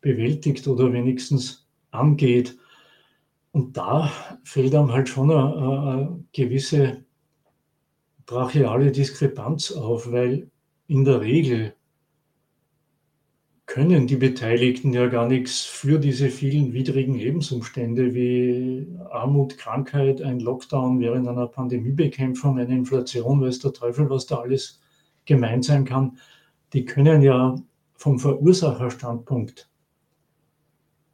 [0.00, 2.58] bewältigt oder wenigstens angeht.
[3.52, 4.10] Und da
[4.42, 7.04] fällt einem halt schon eine, eine gewisse
[8.24, 10.50] brachiale Diskrepanz auf, weil
[10.88, 11.75] in der Regel
[13.66, 20.38] können die Beteiligten ja gar nichts für diese vielen widrigen Lebensumstände wie Armut, Krankheit, ein
[20.40, 24.80] Lockdown während einer Pandemiebekämpfung, eine Inflation, weiß der Teufel, was da alles
[25.24, 26.18] gemeint sein kann.
[26.72, 27.56] Die können ja
[27.94, 29.68] vom Verursacherstandpunkt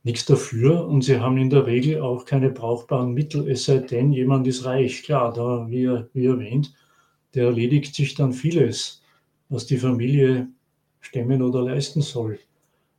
[0.05, 4.13] nichts dafür und sie haben in der Regel auch keine brauchbaren Mittel, es sei denn,
[4.13, 5.05] jemand ist reich.
[5.05, 6.75] Klar, da, wie, wie erwähnt,
[7.35, 9.03] der erledigt sich dann vieles,
[9.49, 10.49] was die Familie
[11.03, 12.39] stemmen oder leisten soll.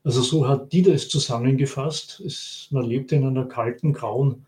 [0.03, 2.19] Also so hat die das zusammengefasst.
[2.19, 4.45] Es, man lebt in einer kalten, grauen,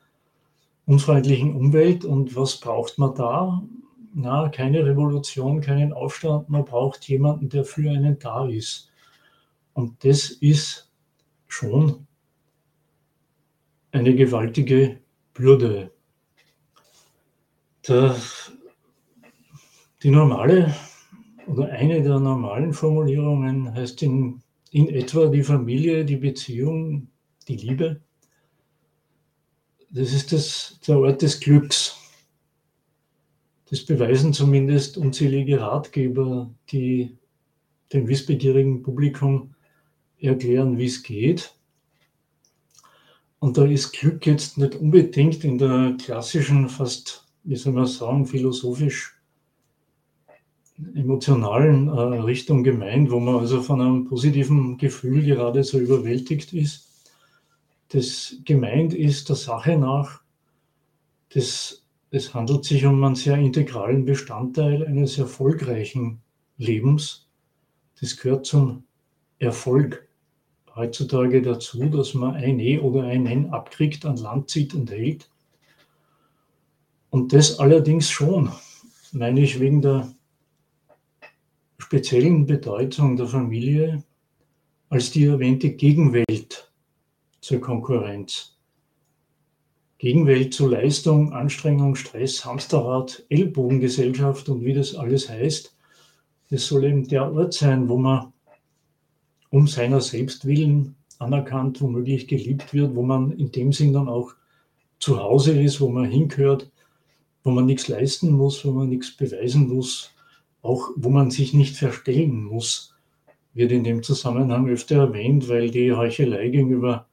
[0.86, 3.64] unfreundlichen Umwelt und was braucht man da?
[4.14, 8.92] Na, keine Revolution, keinen Aufstand, man braucht jemanden, der für einen da ist.
[9.74, 10.90] Und das ist
[11.48, 12.06] schon
[13.92, 15.00] eine gewaltige
[15.34, 15.92] Bürde.
[17.88, 18.16] Der,
[20.02, 20.74] die normale
[21.48, 27.08] oder eine der normalen Formulierungen heißt in, in etwa die Familie, die Beziehung,
[27.48, 28.02] die Liebe.
[29.90, 31.98] Das ist das, der Ort des Glücks.
[33.70, 37.18] Das beweisen zumindest unzählige Ratgeber, die
[37.94, 39.56] dem wissbegierigen Publikum
[40.20, 41.56] erklären, wie es geht.
[43.40, 48.26] Und da ist Glück jetzt nicht unbedingt in der klassischen, fast, wie soll man sagen,
[48.26, 49.15] philosophisch
[50.94, 57.12] emotionalen äh, Richtung gemeint, wo man also von einem positiven Gefühl gerade so überwältigt ist.
[57.90, 60.22] Das gemeint ist der Sache nach,
[61.34, 66.22] das, es handelt sich um einen sehr integralen Bestandteil eines erfolgreichen
[66.58, 67.30] Lebens.
[68.02, 68.84] Das gehört zum
[69.40, 70.08] Erfolg
[70.76, 75.30] heutzutage dazu, dass man ein E oder ein N abkriegt, an Land zieht und hält.
[77.10, 78.52] Und das allerdings schon,
[79.14, 80.12] meine ich, wegen der
[81.78, 84.04] speziellen Bedeutung der Familie
[84.90, 86.72] als die erwähnte Gegenwelt
[87.42, 88.58] zur Konkurrenz.
[89.98, 95.76] Gegenwelt zu Leistung, Anstrengung, Stress, Hamsterrad, Ellbogengesellschaft und wie das alles heißt.
[96.50, 98.34] Das soll eben der Ort sein, wo man
[99.50, 104.34] um seiner selbst willen anerkannt, womöglich geliebt wird, wo man in dem Sinn dann auch
[105.00, 106.72] zu Hause ist, wo man hingehört,
[107.44, 110.15] wo man nichts leisten muss, wo man nichts beweisen muss,
[110.66, 112.94] auch wo man sich nicht verstellen muss,
[113.54, 117.08] wird in dem Zusammenhang öfter erwähnt, weil die Heuchelei gegenüber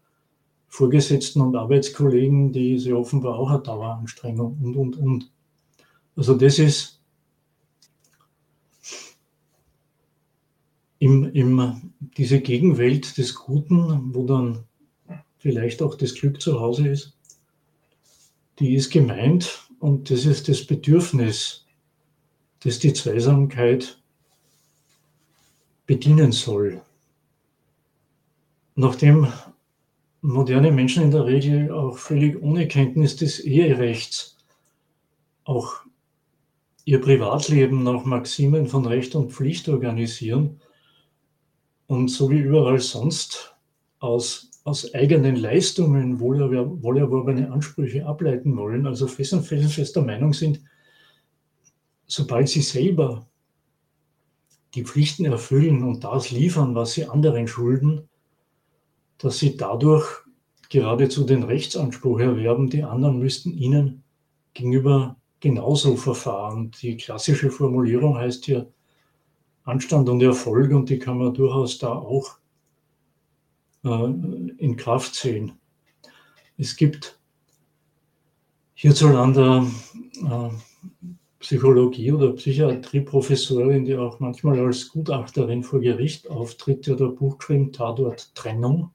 [0.69, 5.31] Vorgesetzten und Arbeitskollegen, die ist ja offenbar auch eine Daueranstrengung und, und, und.
[6.17, 7.01] Also das ist
[10.99, 14.65] im, im, diese Gegenwelt des Guten, wo dann
[15.39, 17.19] vielleicht auch das Glück zu Hause ist,
[18.59, 21.62] die ist gemeint und das ist das Bedürfnis
[22.65, 23.99] das die Zweisamkeit
[25.87, 26.81] bedienen soll.
[28.75, 29.27] Nachdem
[30.23, 34.37] moderne Menschen in der Regel auch völlig ohne Kenntnis des Eherechts
[35.45, 35.83] auch
[36.85, 40.61] ihr Privatleben nach Maximen von Recht und Pflicht organisieren
[41.87, 43.55] und so wie überall sonst
[43.99, 50.61] aus, aus eigenen Leistungen wohlerworbene Ansprüche ableiten wollen, also fest und felsenfester Meinung sind,
[52.13, 53.27] sobald sie selber
[54.75, 58.09] die Pflichten erfüllen und das liefern, was sie anderen schulden,
[59.19, 60.07] dass sie dadurch
[60.69, 64.03] geradezu den Rechtsanspruch erwerben, die anderen müssten ihnen
[64.53, 66.71] gegenüber genauso verfahren.
[66.83, 68.71] Die klassische Formulierung heißt hier
[69.65, 72.39] Anstand und Erfolg und die kann man durchaus da auch
[73.85, 74.05] äh,
[74.59, 75.53] in Kraft sehen.
[76.59, 77.19] Es gibt
[78.75, 79.67] hierzulande
[80.23, 80.51] äh,
[81.43, 87.39] Psychologie- oder Psychiatrieprofessorin, die auch manchmal als Gutachterin vor Gericht auftritt, die hat ein Buch
[87.39, 88.91] geschrieben, Tatort Trennung.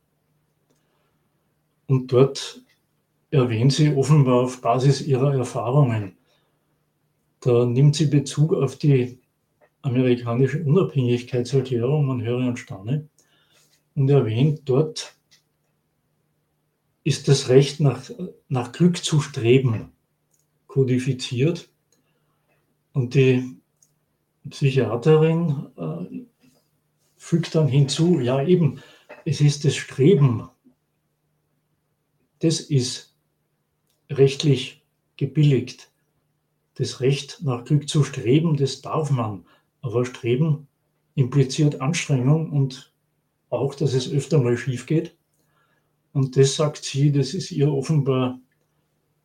[1.88, 2.62] Und dort
[3.32, 6.18] erwähnt sie offenbar auf Basis ihrer Erfahrungen.
[7.42, 9.20] Da nimmt sie Bezug auf die
[9.82, 13.10] amerikanische Unabhängigkeitserklärung, man höre und staune,
[13.96, 15.16] und erwähnt dort,
[17.04, 18.10] ist das Recht nach,
[18.48, 19.92] nach Glück zu streben
[20.68, 21.70] kodifiziert
[22.98, 23.56] und die
[24.50, 26.26] Psychiaterin äh,
[27.16, 28.82] fügt dann hinzu, ja eben,
[29.24, 30.50] es ist das Streben,
[32.40, 33.16] das ist
[34.10, 34.84] rechtlich
[35.16, 35.92] gebilligt.
[36.74, 39.46] Das Recht nach Glück zu streben, das darf man.
[39.82, 40.68] Aber Streben
[41.14, 42.94] impliziert Anstrengung und
[43.52, 45.16] auch, dass es öfter mal schief geht.
[46.14, 48.40] Und das sagt sie, das ist ihr offenbar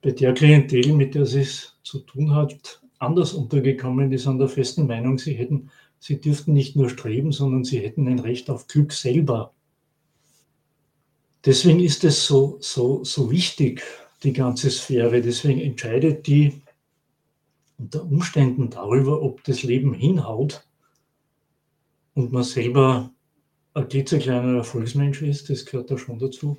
[0.03, 4.49] bei der Klientel, mit der sie es zu tun hat, anders untergekommen ist an der
[4.49, 8.67] festen Meinung, sie hätten, sie dürften nicht nur streben, sondern sie hätten ein Recht auf
[8.67, 9.53] Glück selber.
[11.45, 13.83] Deswegen ist es so, so, so wichtig,
[14.23, 15.21] die ganze Sphäre.
[15.21, 16.63] Deswegen entscheidet die
[17.79, 20.65] unter Umständen darüber, ob das Leben hinhaut
[22.15, 23.11] und man selber
[23.75, 26.57] ein klitzekleiner Erfolgsmensch ist, das gehört da schon dazu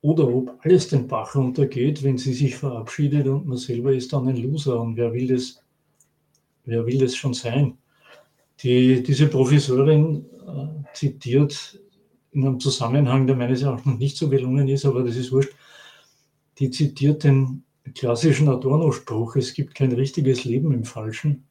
[0.00, 4.28] oder ob alles den Bach runtergeht, wenn sie sich verabschiedet und man selber ist dann
[4.28, 4.80] ein Loser.
[4.80, 5.62] Und wer will das,
[6.64, 7.76] wer will das schon sein?
[8.62, 11.80] Die, diese Professorin äh, zitiert
[12.32, 15.52] in einem Zusammenhang, der meines Erachtens nicht so gelungen ist, aber das ist wurscht,
[16.58, 21.44] die zitiert den klassischen Adorno-Spruch, es gibt kein richtiges Leben im Falschen.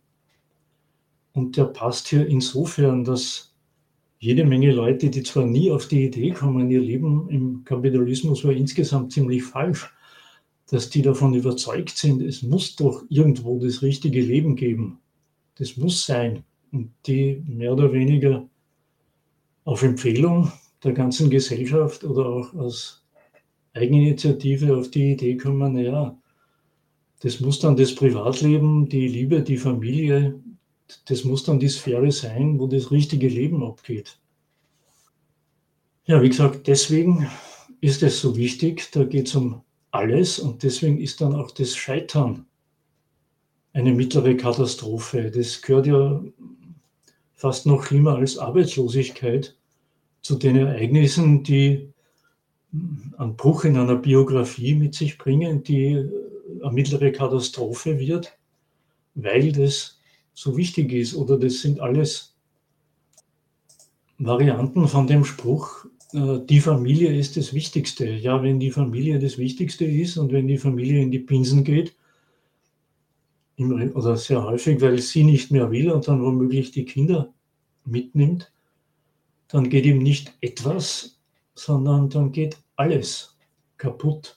[1.33, 3.53] Und der passt hier insofern, dass
[4.19, 8.51] jede Menge Leute, die zwar nie auf die Idee kommen, ihr Leben im Kapitalismus war
[8.51, 9.89] insgesamt ziemlich falsch,
[10.69, 14.99] dass die davon überzeugt sind, es muss doch irgendwo das richtige Leben geben.
[15.55, 16.43] Das muss sein.
[16.71, 18.47] Und die mehr oder weniger
[19.63, 20.51] auf Empfehlung
[20.83, 23.05] der ganzen Gesellschaft oder auch aus
[23.73, 26.17] Eigeninitiative auf die Idee kommen, naja,
[27.21, 30.39] das muss dann das Privatleben, die Liebe, die Familie,
[31.05, 34.19] das muss dann die Sphäre sein, wo das richtige Leben abgeht.
[36.05, 37.27] Ja, wie gesagt, deswegen
[37.81, 41.75] ist es so wichtig, da geht es um alles und deswegen ist dann auch das
[41.75, 42.45] Scheitern
[43.73, 45.29] eine mittlere Katastrophe.
[45.31, 46.23] Das gehört ja
[47.35, 49.55] fast noch schlimmer als Arbeitslosigkeit
[50.21, 51.93] zu den Ereignissen, die
[53.17, 56.09] einen Bruch in einer Biografie mit sich bringen, die
[56.61, 58.37] eine mittlere Katastrophe wird,
[59.15, 59.96] weil das
[60.37, 61.15] so wichtig ist.
[61.15, 62.35] Oder das sind alles
[64.19, 68.07] Varianten von dem Spruch, äh, die Familie ist das Wichtigste.
[68.07, 71.95] Ja, wenn die Familie das Wichtigste ist und wenn die Familie in die Pinsen geht,
[73.59, 77.33] oder sehr häufig, weil sie nicht mehr will und dann womöglich die Kinder
[77.85, 78.51] mitnimmt,
[79.47, 81.17] dann geht ihm nicht etwas,
[81.55, 83.35] sondern dann geht alles
[83.77, 84.36] kaputt.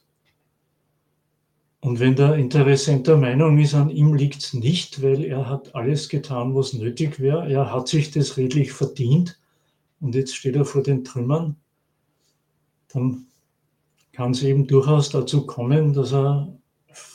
[1.80, 5.74] Und wenn der Interessent der Meinung ist, an ihm liegt es nicht, weil er hat
[5.74, 9.40] alles getan, was nötig wäre, er hat sich das redlich verdient
[10.00, 11.56] und jetzt steht er vor den Trümmern,
[12.88, 13.26] dann
[14.12, 16.52] kann es eben durchaus dazu kommen, dass er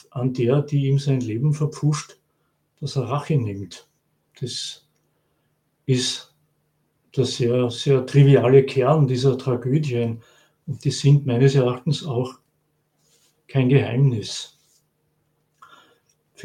[0.09, 2.17] an der, die ihm sein Leben verpfuscht,
[2.79, 3.87] dass er Rache nimmt.
[4.39, 4.87] Das
[5.85, 6.33] ist
[7.15, 10.21] der sehr, sehr triviale Kern dieser Tragödien.
[10.67, 12.39] Und die sind meines Erachtens auch
[13.47, 14.54] kein Geheimnis.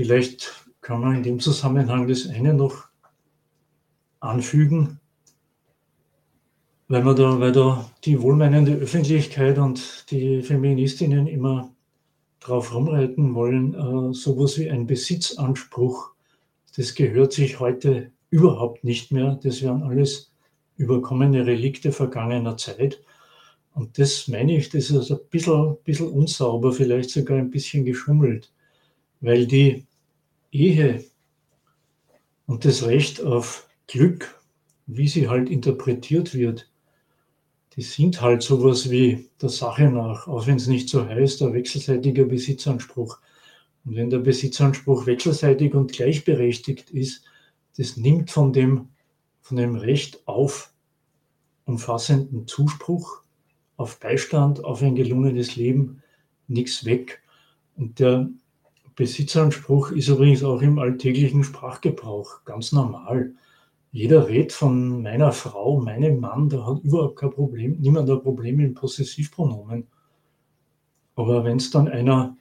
[0.01, 2.87] Vielleicht kann man in dem Zusammenhang das eine noch
[4.21, 4.99] anfügen,
[6.89, 11.71] weil, man da, weil da die wohlmeinende Öffentlichkeit und die Feministinnen immer
[12.41, 16.13] drauf rumreiten wollen, äh, sowas wie ein Besitzanspruch,
[16.75, 19.39] das gehört sich heute überhaupt nicht mehr.
[19.43, 20.33] Das wären alles
[20.79, 23.03] überkommene Relikte vergangener Zeit.
[23.75, 28.51] Und das meine ich, das ist ein bisschen, bisschen unsauber, vielleicht sogar ein bisschen geschummelt,
[29.21, 29.87] weil die
[30.53, 31.05] Ehe
[32.47, 34.41] und das Recht auf Glück,
[34.87, 36.71] wie sie halt interpretiert wird,
[37.77, 41.53] die sind halt sowas wie der Sache nach, auch wenn es nicht so heißt, der
[41.53, 43.19] wechselseitige Besitzanspruch.
[43.85, 47.25] Und wenn der Besitzanspruch wechselseitig und gleichberechtigt ist,
[47.77, 48.89] das nimmt von dem,
[49.41, 50.73] von dem Recht auf
[51.65, 53.23] umfassenden Zuspruch,
[53.77, 56.03] auf Beistand, auf ein gelungenes Leben
[56.49, 57.23] nichts weg.
[57.77, 58.29] Und der
[59.01, 63.33] Besitzanspruch ist übrigens auch im alltäglichen Sprachgebrauch ganz normal.
[63.93, 68.59] Jeder redet von meiner Frau, meinem Mann, da hat überhaupt kein Problem, niemand ein Problem
[68.59, 69.87] mit Possessivpronomen.
[71.15, 72.37] Aber wenn es dann einer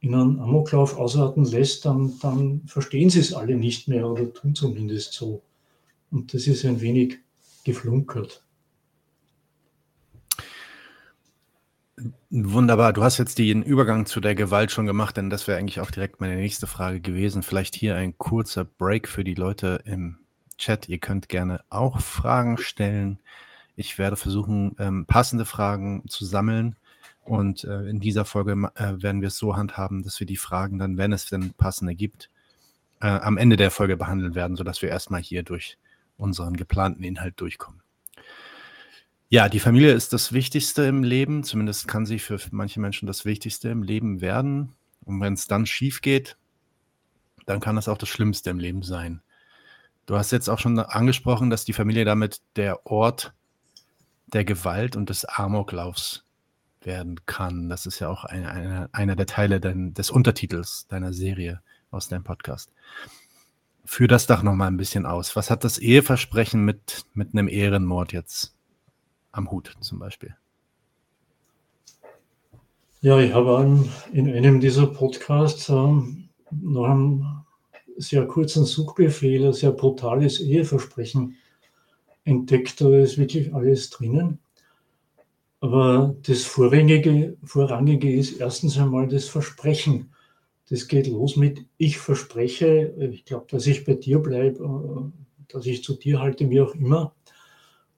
[0.00, 4.54] in einen Amoklauf ausarten lässt, dann, dann verstehen sie es alle nicht mehr oder tun
[4.54, 5.42] zumindest so.
[6.10, 7.18] Und das ist ein wenig
[7.64, 8.45] geflunkert.
[12.30, 12.92] Wunderbar.
[12.92, 15.90] Du hast jetzt den Übergang zu der Gewalt schon gemacht, denn das wäre eigentlich auch
[15.90, 17.42] direkt meine nächste Frage gewesen.
[17.42, 20.18] Vielleicht hier ein kurzer Break für die Leute im
[20.58, 20.88] Chat.
[20.88, 23.18] Ihr könnt gerne auch Fragen stellen.
[23.76, 26.76] Ich werde versuchen, ähm, passende Fragen zu sammeln.
[27.24, 30.78] Und äh, in dieser Folge äh, werden wir es so handhaben, dass wir die Fragen
[30.78, 32.30] dann, wenn es denn passende gibt,
[33.00, 35.78] äh, am Ende der Folge behandeln werden, sodass wir erstmal hier durch
[36.18, 37.82] unseren geplanten Inhalt durchkommen.
[39.28, 41.42] Ja, die Familie ist das Wichtigste im Leben.
[41.42, 44.74] Zumindest kann sie für manche Menschen das Wichtigste im Leben werden.
[45.04, 46.36] Und wenn es dann schief geht,
[47.44, 49.22] dann kann das auch das Schlimmste im Leben sein.
[50.06, 53.34] Du hast jetzt auch schon angesprochen, dass die Familie damit der Ort
[54.28, 56.24] der Gewalt und des Amoklaufs
[56.82, 57.68] werden kann.
[57.68, 61.60] Das ist ja auch eine, eine, einer der Teile dein, des Untertitels deiner Serie
[61.90, 62.70] aus deinem Podcast.
[63.84, 65.34] Führ das doch noch mal ein bisschen aus.
[65.34, 68.55] Was hat das Eheversprechen mit, mit einem Ehrenmord jetzt
[69.36, 70.34] am Hut zum Beispiel?
[73.02, 77.44] Ja, ich habe in einem dieser Podcasts ähm, noch einen
[77.96, 81.36] sehr kurzen Suchbefehl, ein sehr brutales Eheversprechen
[82.24, 82.80] entdeckt.
[82.80, 84.38] Da ist wirklich alles drinnen.
[85.60, 90.12] Aber das Vorrangige, Vorrangige ist erstens einmal das Versprechen.
[90.68, 95.66] Das geht los mit Ich verspreche, ich glaube, dass ich bei dir bleibe, äh, dass
[95.66, 97.15] ich zu dir halte, wie auch immer.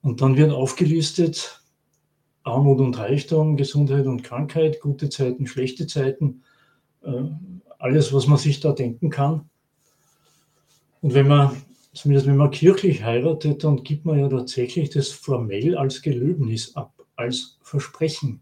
[0.01, 1.61] Und dann wird aufgelistet
[2.43, 6.43] Armut und Reichtum, Gesundheit und Krankheit, gute Zeiten, schlechte Zeiten,
[7.01, 7.23] äh,
[7.77, 9.49] alles, was man sich da denken kann.
[11.01, 11.55] Und wenn man,
[11.93, 16.93] zumindest wenn man kirchlich heiratet, dann gibt man ja tatsächlich das formell als Gelöbnis ab,
[17.15, 18.41] als Versprechen.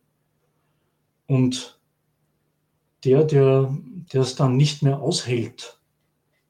[1.27, 1.79] Und
[3.03, 3.77] der, der
[4.13, 5.79] es dann nicht mehr aushält,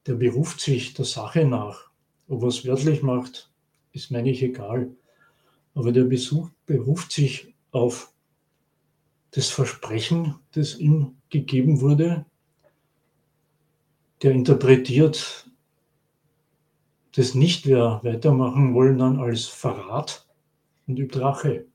[0.06, 1.90] der beruft sich der Sache nach.
[2.28, 3.50] Ob er es wörtlich macht,
[3.92, 4.90] ist meine ich egal.
[5.74, 8.12] Aber der Besuch beruft sich auf
[9.32, 12.24] das Versprechen, das ihm gegeben wurde.
[14.22, 15.50] Der interpretiert
[17.14, 20.26] das nicht mehr weitermachen wollen, dann als Verrat
[20.86, 21.66] und übt Rache.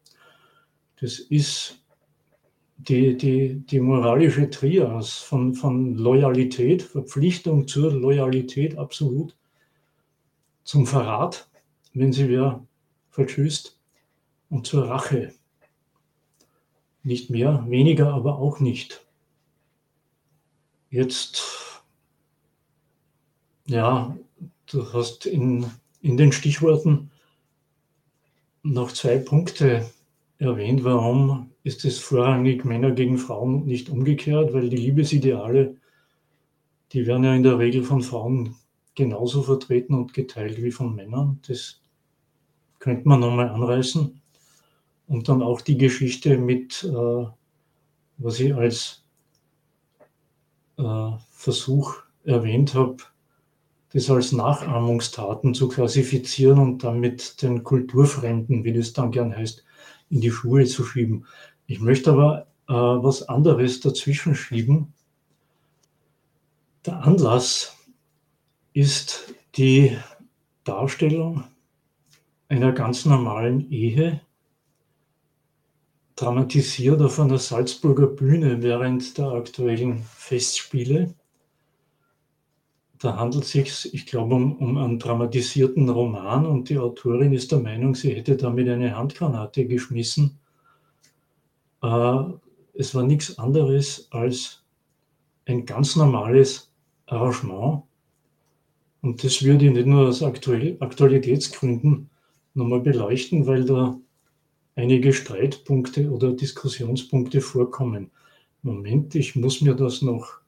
[0.99, 1.84] Das ist
[2.78, 9.36] die, die, die moralische Trias von, von Loyalität, Verpflichtung zur Loyalität absolut,
[10.64, 11.49] zum Verrat,
[11.94, 12.66] wenn sie wer
[13.12, 13.78] verschüßt,
[14.54, 15.34] und zur Rache.
[17.02, 19.04] Nicht mehr, weniger aber auch nicht.
[20.91, 21.82] Jetzt,
[23.66, 24.16] ja,
[24.68, 25.66] du hast in,
[26.02, 27.10] in den Stichworten
[28.62, 29.89] noch zwei Punkte
[30.38, 30.84] erwähnt.
[30.84, 34.54] Warum ist es vorrangig Männer gegen Frauen nicht umgekehrt?
[34.54, 35.78] Weil die Liebesideale,
[36.91, 38.56] die werden ja in der Regel von Frauen
[38.94, 41.39] genauso vertreten und geteilt wie von Männern.
[41.48, 41.82] Das
[42.84, 44.22] könnte man nochmal anreißen.
[45.08, 47.26] Und dann auch die Geschichte mit, äh,
[48.18, 49.06] was ich als
[50.78, 52.98] äh, Versuch erwähnt habe,
[53.94, 59.64] das als Nachahmungstaten zu klassifizieren und damit den Kulturfremden, wie das dann gern heißt,
[60.10, 61.26] in die Schuhe zu schieben.
[61.68, 64.94] Ich möchte aber äh, was anderes dazwischen schieben.
[66.86, 67.78] Der Anlass
[68.74, 69.98] ist die
[70.66, 71.46] Darstellung
[72.58, 74.22] einer ganz normalen Ehe,
[76.16, 81.14] dramatisiert auf einer Salzburger Bühne während der aktuellen Festspiele.
[82.99, 87.51] Da handelt es sich, ich glaube, um, um einen dramatisierten Roman und die Autorin ist
[87.51, 90.39] der Meinung, sie hätte damit eine Handgranate geschmissen.
[91.82, 92.24] Äh,
[92.76, 94.64] es war nichts anderes als
[95.45, 96.72] ein ganz normales
[97.08, 97.84] Arrangement.
[99.01, 102.10] Und das würde ich nicht nur aus Aktualitätsgründen
[102.54, 103.99] nochmal beleuchten, weil da
[104.76, 108.12] einige Streitpunkte oder Diskussionspunkte vorkommen.
[108.62, 110.39] Moment, ich muss mir das noch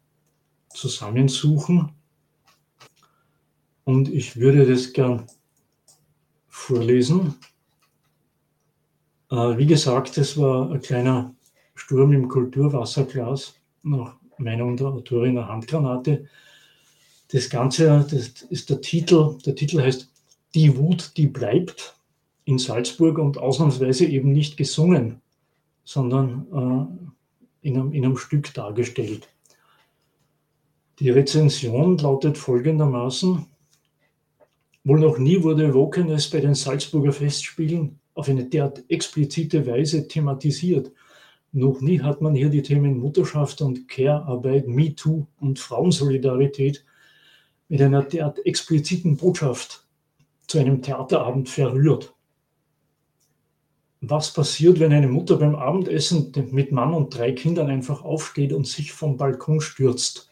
[0.70, 1.92] zusammensuchen.
[3.84, 5.28] Und ich würde das gern
[6.48, 7.36] vorlesen.
[9.30, 11.36] Äh, wie gesagt, es war ein kleiner
[11.76, 16.28] Sturm im Kulturwasserglas, nach Meinung der Autorin eine Handgranate.
[17.32, 20.10] Das Ganze, das ist der Titel, der Titel heißt
[20.56, 21.98] Die Wut, die bleibt
[22.46, 25.22] in Salzburg und ausnahmsweise eben nicht gesungen,
[25.84, 26.48] sondern
[27.62, 29.28] äh, in, einem, in einem Stück dargestellt.
[31.00, 33.46] Die Rezension lautet folgendermaßen,
[34.86, 40.92] Wohl noch nie wurde Wokenes bei den Salzburger Festspielen auf eine derart explizite Weise thematisiert.
[41.52, 46.86] Noch nie hat man hier die Themen Mutterschaft und Care-Arbeit, MeToo und Frauensolidarität
[47.68, 49.85] mit einer derart expliziten Botschaft
[50.48, 52.16] zu einem Theaterabend verrührt.
[54.02, 58.68] Was passiert, wenn eine Mutter beim Abendessen mit Mann und drei Kindern einfach aufsteht und
[58.68, 60.30] sich vom Balkon stürzt?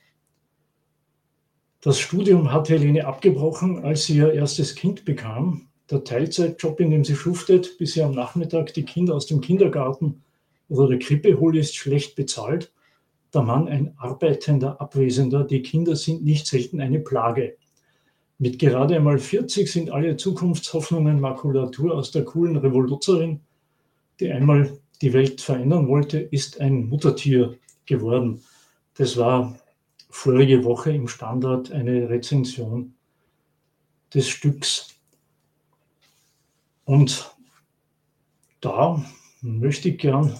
[1.81, 5.67] Das Studium hat Helene abgebrochen, als sie ihr erstes Kind bekam.
[5.89, 10.23] Der Teilzeitjob, in dem sie schuftet, bis sie am Nachmittag die Kinder aus dem Kindergarten
[10.69, 12.71] oder der Krippe holt, ist schlecht bezahlt.
[13.33, 15.43] Der Mann ein arbeitender Abwesender.
[15.43, 17.57] Die Kinder sind nicht selten eine Plage.
[18.43, 23.39] Mit gerade einmal 40 sind alle Zukunftshoffnungen Makulatur aus der coolen Revoluzerin,
[24.19, 28.43] die einmal die Welt verändern wollte, ist ein Muttertier geworden.
[28.95, 29.57] Das war
[30.09, 32.95] vorige Woche im Standard eine Rezension
[34.13, 34.93] des Stücks.
[36.83, 37.33] Und
[38.59, 39.01] da
[39.39, 40.37] möchte ich gern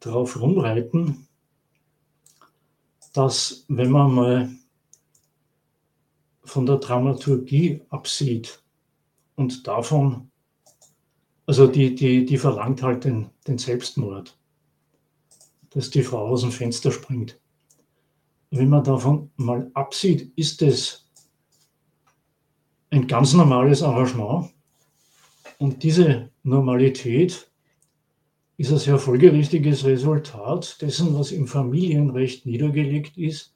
[0.00, 1.28] darauf rumreiten,
[3.12, 4.50] dass wenn man mal
[6.50, 8.62] von der Dramaturgie absieht
[9.36, 10.30] und davon,
[11.46, 14.36] also die, die, die verlangt halt den, den Selbstmord,
[15.70, 17.40] dass die Frau aus dem Fenster springt
[18.50, 21.08] wenn man davon mal absieht, ist es
[22.90, 24.50] ein ganz normales Arrangement.
[25.58, 27.50] Und diese Normalität
[28.56, 33.54] ist ein sehr folgerichtiges Resultat dessen, was im Familienrecht niedergelegt ist.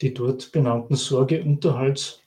[0.00, 2.20] Die dort benannten Sorge-, Unterhalts-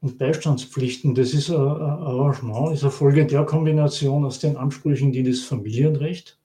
[0.00, 5.22] und Beistandspflichten, das ist ein Arrangement, ist eine Folge der Kombination aus den Ansprüchen, die
[5.22, 6.38] das Familienrecht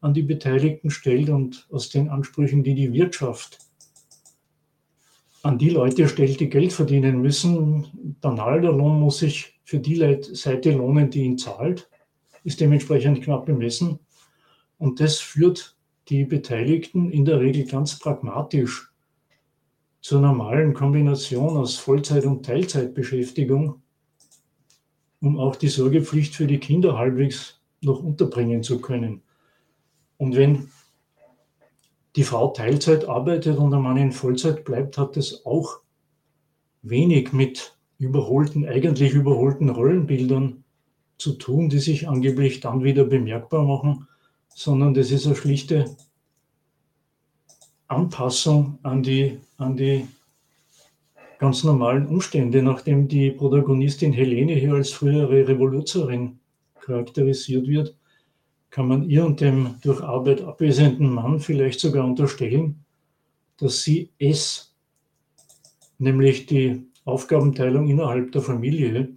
[0.00, 3.58] an die Beteiligten stellt und aus den Ansprüchen, die die Wirtschaft
[5.42, 8.16] an die Leute stellt, die Geld verdienen müssen.
[8.20, 9.96] Banal, der Lohn muss sich für die
[10.34, 11.88] Seite lohnen, die ihn zahlt,
[12.44, 13.98] ist dementsprechend knapp bemessen.
[14.78, 15.76] Und das führt
[16.08, 18.91] die Beteiligten in der Regel ganz pragmatisch
[20.02, 23.80] zur normalen Kombination aus Vollzeit- und Teilzeitbeschäftigung,
[25.20, 29.22] um auch die Sorgepflicht für die Kinder halbwegs noch unterbringen zu können.
[30.18, 30.68] Und wenn
[32.16, 35.80] die Frau Teilzeit arbeitet und der Mann in Vollzeit bleibt, hat das auch
[36.82, 40.64] wenig mit überholten, eigentlich überholten Rollenbildern
[41.16, 44.08] zu tun, die sich angeblich dann wieder bemerkbar machen,
[44.48, 45.96] sondern das ist eine schlichte
[47.92, 50.06] Anpassung an die, an die
[51.38, 56.38] ganz normalen Umstände, nachdem die Protagonistin Helene hier als frühere Revoluzerin
[56.80, 57.96] charakterisiert wird,
[58.70, 62.84] kann man ihr und dem durch Arbeit abwesenden Mann vielleicht sogar unterstellen,
[63.58, 64.74] dass sie es,
[65.98, 69.12] nämlich die Aufgabenteilung innerhalb der Familie,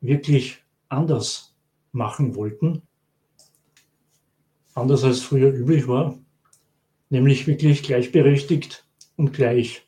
[0.00, 1.56] wirklich anders
[1.92, 2.82] machen wollten,
[4.74, 6.18] anders als früher üblich war,
[7.10, 8.84] nämlich wirklich gleichberechtigt
[9.16, 9.86] und gleich.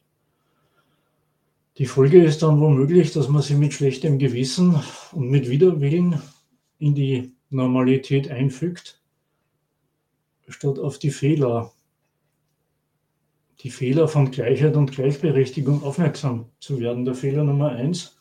[1.78, 6.20] Die Folge ist dann womöglich, dass man sie mit schlechtem Gewissen und mit Widerwillen
[6.78, 9.00] in die Normalität einfügt,
[10.48, 11.72] statt auf die Fehler,
[13.60, 17.04] die Fehler von Gleichheit und Gleichberechtigung aufmerksam zu werden.
[17.04, 18.16] Der Fehler Nummer eins,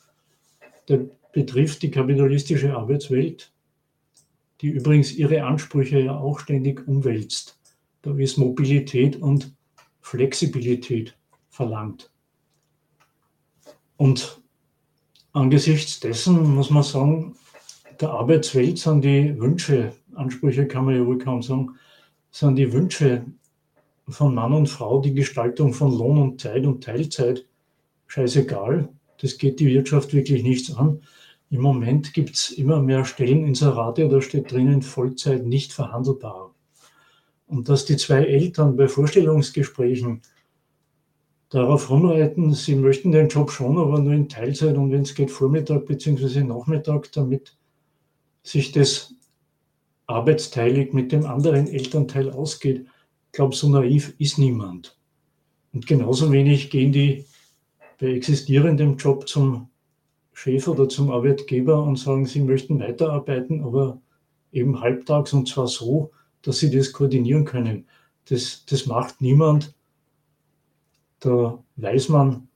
[0.88, 3.52] der betrifft die kapitalistische Arbeitswelt,
[4.62, 7.57] die übrigens ihre Ansprüche ja auch ständig umwälzt.
[8.08, 9.54] Da ist Mobilität und
[10.00, 11.18] Flexibilität
[11.50, 12.10] verlangt.
[13.98, 14.42] Und
[15.34, 17.36] angesichts dessen muss man sagen,
[18.00, 21.72] der Arbeitswelt sind die Wünsche, Ansprüche kann man ja wohl kaum sagen,
[22.32, 23.26] sind die Wünsche
[24.08, 27.46] von Mann und Frau, die Gestaltung von Lohn und Zeit und Teilzeit,
[28.06, 28.88] scheißegal.
[29.18, 31.02] Das geht die Wirtschaft wirklich nichts an.
[31.50, 36.54] Im Moment gibt es immer mehr Stellen in Sarate, da steht drinnen Vollzeit nicht verhandelbar.
[37.48, 40.22] Und dass die zwei Eltern bei Vorstellungsgesprächen
[41.50, 45.32] darauf rumreiten, sie möchten den Job schon, aber nur in Teilzeit und wenn es geht
[45.32, 46.44] Vormittag bzw.
[46.44, 47.56] Nachmittag, damit
[48.44, 49.14] sich das
[50.08, 52.86] arbeitsteilig mit dem anderen Elternteil ausgeht.
[53.28, 54.98] Ich glaube, so naiv ist niemand.
[55.74, 57.26] Und genauso wenig gehen die
[58.00, 59.70] bei existierendem Job zum
[60.34, 64.00] Chef oder zum Arbeitgeber und sagen, sie möchten weiterarbeiten, aber
[64.52, 66.12] eben halbtags und zwar so,
[66.48, 67.86] dass sie das koordinieren können.
[68.30, 69.76] Das, das macht niemand.
[71.20, 72.48] Da weiß man,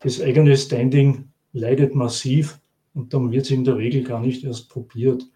[0.00, 2.58] das eigene Standing leidet massiv
[2.94, 5.28] und dann wird es in der Regel gar nicht erst probiert.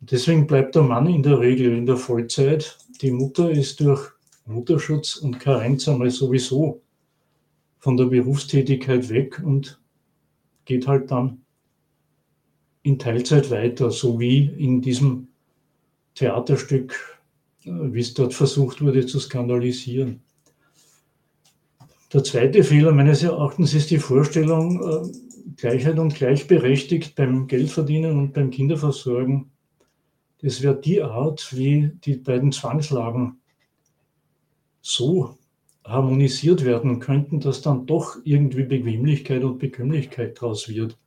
[0.00, 2.78] Deswegen bleibt der Mann in der Regel in der Vollzeit.
[3.00, 4.10] Die Mutter ist durch
[4.44, 6.82] Mutterschutz und Karenz einmal sowieso
[7.78, 9.80] von der Berufstätigkeit weg und
[10.66, 11.42] geht halt dann
[12.82, 15.29] in Teilzeit weiter, so wie in diesem
[16.14, 17.18] Theaterstück,
[17.64, 20.20] äh, wie es dort versucht wurde zu skandalisieren.
[22.12, 25.12] Der zweite Fehler meines Erachtens ist die Vorstellung, äh,
[25.56, 29.50] Gleichheit und gleichberechtigt beim Geldverdienen und beim Kinderversorgen
[30.42, 33.40] das wäre die Art, wie die beiden Zwangslagen
[34.80, 35.36] so
[35.84, 40.98] harmonisiert werden könnten, dass dann doch irgendwie Bequemlichkeit und Bekömmlichkeit draus wird.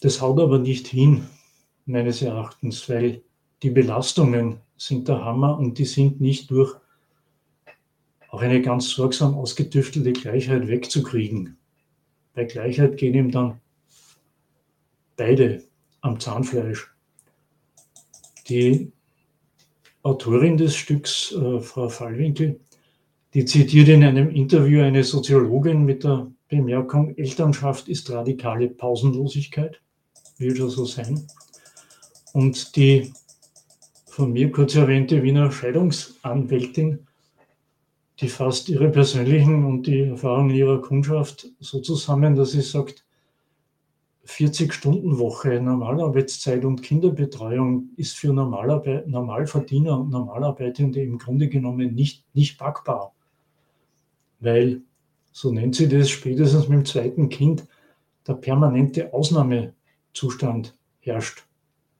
[0.00, 1.26] Das haut aber nicht hin,
[1.86, 3.22] meines Erachtens, weil
[3.62, 6.74] die Belastungen sind der Hammer und die sind nicht durch
[8.28, 11.58] auch eine ganz sorgsam ausgetüftelte Gleichheit wegzukriegen.
[12.34, 13.60] Bei Gleichheit gehen ihm dann
[15.16, 15.62] beide
[16.00, 16.90] am Zahnfleisch.
[18.48, 18.90] Die
[20.02, 22.58] Autorin des Stücks, äh, Frau Fallwinkel,
[23.34, 29.80] die zitiert in einem Interview eine Soziologin mit der Bemerkung, Elternschaft ist radikale Pausenlosigkeit,
[30.38, 31.26] will schon so sein.
[32.32, 33.12] Und die
[34.06, 37.06] von mir kurz erwähnte Wiener Scheidungsanwältin,
[38.20, 43.04] die fasst ihre persönlichen und die Erfahrungen ihrer Kundschaft so zusammen, dass sie sagt,
[44.26, 52.58] 40-Stunden-Woche, Normalarbeitszeit und Kinderbetreuung ist für Normalarbeit, Normalverdiener und Normalarbeitende im Grunde genommen nicht, nicht
[52.58, 53.14] packbar.
[54.38, 54.82] Weil,
[55.32, 57.66] so nennt sie das spätestens mit dem zweiten Kind,
[58.26, 61.44] der permanente Ausnahmezustand herrscht.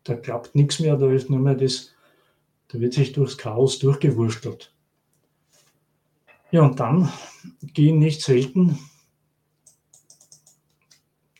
[0.04, 1.92] Da klappt nichts mehr, da ist nur mehr das,
[2.68, 4.74] da wird sich durchs Chaos durchgewurstelt.
[6.50, 7.10] Ja, und dann
[7.72, 8.78] gehen nicht selten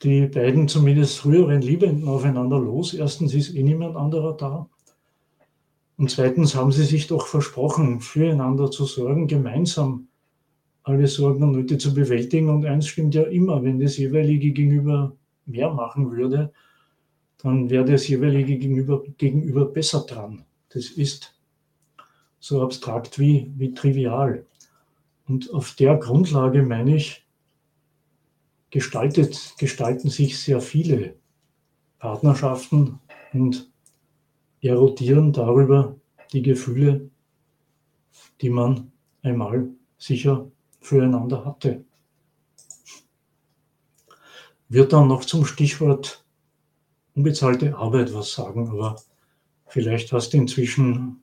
[0.03, 2.95] die beiden zumindest früheren Liebenden aufeinander los.
[2.95, 4.69] Erstens ist eh niemand anderer da.
[5.97, 10.09] Und zweitens haben sie sich doch versprochen, füreinander zu sorgen, gemeinsam
[10.83, 12.49] alle Sorgen und Nöte zu bewältigen.
[12.49, 16.53] Und eins stimmt ja immer, wenn das jeweilige Gegenüber mehr machen würde,
[17.43, 20.45] dann wäre das jeweilige Gegenüber, Gegenüber besser dran.
[20.69, 21.35] Das ist
[22.39, 24.47] so abstrakt wie, wie trivial.
[25.27, 27.27] Und auf der Grundlage meine ich,
[28.71, 31.17] gestaltet, gestalten sich sehr viele
[31.99, 33.01] Partnerschaften
[33.33, 33.71] und
[34.61, 35.97] erodieren darüber
[36.33, 37.11] die Gefühle,
[38.41, 39.69] die man einmal
[39.99, 41.85] sicher füreinander hatte.
[44.69, 46.22] Wird dann noch zum Stichwort
[47.15, 48.97] unbezahlte Arbeit was sagen, aber
[49.73, 51.23] Vielleicht hast du inzwischen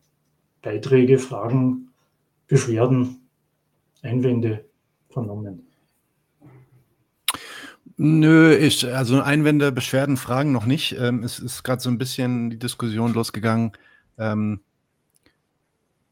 [0.63, 1.89] Beiträge, Fragen,
[2.47, 3.29] Beschwerden,
[4.01, 4.65] Einwände
[5.11, 5.67] vernommen.
[7.97, 10.95] Nö, ich, also Einwände, Beschwerden, Fragen noch nicht.
[10.99, 13.73] Ähm, es ist gerade so ein bisschen die Diskussion losgegangen.
[14.17, 14.61] Ähm,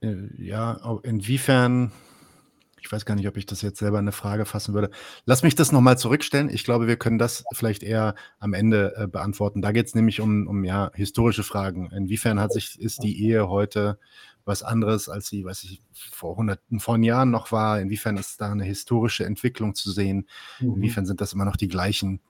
[0.01, 1.91] äh, ja, inwiefern
[2.79, 4.91] ich weiß gar nicht, ob ich das jetzt selber in eine Frage fassen würde.
[5.25, 6.49] Lass mich das nochmal zurückstellen.
[6.49, 9.61] Ich glaube, wir können das vielleicht eher am Ende äh, beantworten.
[9.61, 11.89] Da geht es nämlich um, um ja, historische Fragen.
[11.91, 13.99] Inwiefern hat sich, ist die Ehe heute
[14.45, 17.81] was anderes, als sie, weiß ich, vor hunderten von Jahren noch war?
[17.81, 20.27] Inwiefern ist da eine historische Entwicklung zu sehen?
[20.59, 20.75] Mhm.
[20.75, 22.21] Inwiefern sind das immer noch die gleichen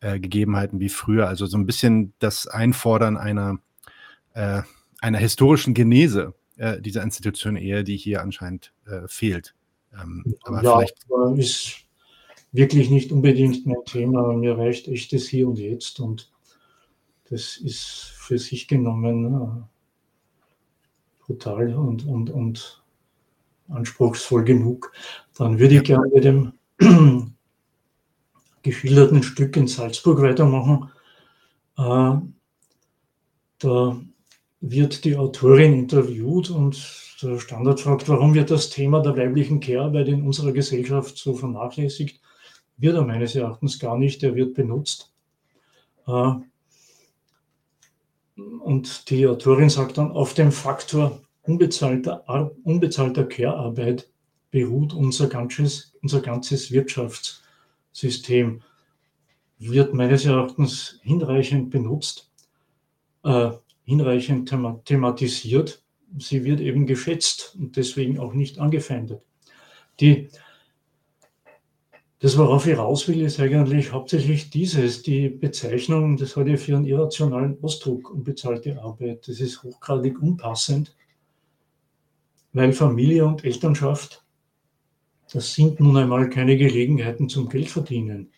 [0.00, 1.28] äh, Gegebenheiten wie früher?
[1.28, 3.58] Also so ein bisschen das Einfordern einer,
[4.34, 4.62] äh,
[5.00, 9.54] einer historischen Genese äh, dieser Institution Ehe, die hier anscheinend äh, fehlt.
[10.00, 11.76] Ähm, aber ja, vielleicht ist
[12.52, 14.32] wirklich nicht unbedingt mein Thema.
[14.34, 16.30] Mir reicht echt das Hier und Jetzt und
[17.30, 22.82] das ist für sich genommen äh, brutal und, und, und
[23.68, 24.92] anspruchsvoll genug.
[25.36, 26.52] Dann würde ich gerne mit dem
[28.62, 30.90] geschilderten Stück in Salzburg weitermachen.
[31.78, 32.16] Äh,
[33.58, 34.00] da
[34.60, 36.76] wird die Autorin interviewt und
[37.22, 42.20] der Standard fragt, warum wird das Thema der weiblichen Care-Arbeit in unserer Gesellschaft so vernachlässigt?
[42.76, 45.12] Wird er meines Erachtens gar nicht, er wird benutzt.
[46.06, 46.32] Äh,
[48.36, 54.08] und die Autorin sagt dann, auf dem Faktor unbezahlter, unbezahlter Care-Arbeit
[54.50, 58.62] beruht unser ganzes, unser ganzes Wirtschaftssystem.
[59.58, 62.30] Wird meines Erachtens hinreichend benutzt,
[63.24, 63.50] äh,
[63.84, 64.52] hinreichend
[64.84, 65.81] thematisiert
[66.18, 69.22] sie wird eben geschätzt und deswegen auch nicht angefeindet.
[70.00, 70.28] Die,
[72.18, 76.76] das, worauf ich raus will, ist eigentlich hauptsächlich dieses, die Bezeichnung, das hat ja für
[76.76, 79.26] einen irrationalen Ausdruck, unbezahlte Arbeit.
[79.26, 80.94] Das ist hochgradig unpassend,
[82.52, 84.24] weil Familie und Elternschaft,
[85.32, 88.30] das sind nun einmal keine Gelegenheiten zum Geldverdienen.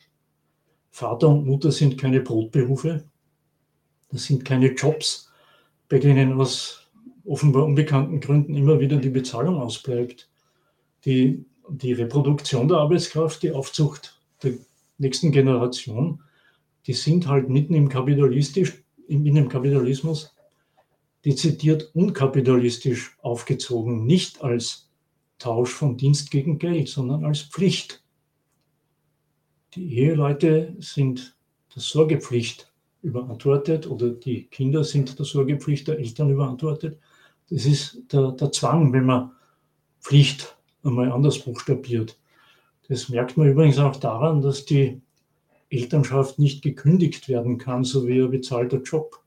[0.91, 3.05] Vater und Mutter sind keine Brotberufe,
[4.11, 5.31] das sind keine Jobs,
[5.89, 6.84] bei denen was
[7.25, 10.29] offenbar unbekannten Gründen immer wieder die Bezahlung ausbleibt.
[11.05, 14.55] Die, die Reproduktion der Arbeitskraft, die Aufzucht der
[14.99, 16.22] nächsten Generation,
[16.87, 20.35] die sind halt mitten im, Kapitalistisch, in dem Kapitalismus
[21.25, 24.91] dezidiert unkapitalistisch aufgezogen, nicht als
[25.39, 28.05] Tausch von Dienst gegen Geld, sondern als Pflicht.
[29.75, 31.37] Die Eheleute sind
[31.75, 32.72] der Sorgepflicht
[33.03, 36.99] überantwortet oder die Kinder sind der Sorgepflicht der Eltern überantwortet.
[37.51, 39.32] Das ist der, der Zwang, wenn man
[40.01, 42.18] Pflicht einmal anders buchstabiert.
[42.88, 45.01] Das merkt man übrigens auch daran, dass die
[45.70, 49.22] Elternschaft nicht gekündigt werden kann, so wie ein bezahlter Job.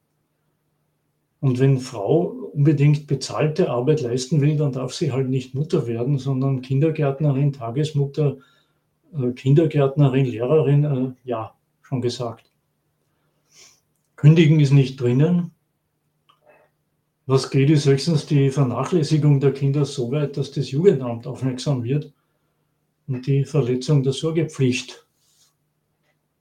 [1.39, 6.17] Und wenn Frau unbedingt bezahlte Arbeit leisten will, dann darf sie halt nicht Mutter werden,
[6.17, 8.37] sondern Kindergärtnerin, Tagesmutter,
[9.13, 12.51] äh, Kindergärtnerin, Lehrerin, äh, ja, schon gesagt.
[14.15, 15.51] Kündigen ist nicht drinnen.
[17.29, 22.13] Was geht, ist höchstens die Vernachlässigung der Kinder so weit, dass das Jugendamt aufmerksam wird
[23.05, 25.05] und die Verletzung der Sorgepflicht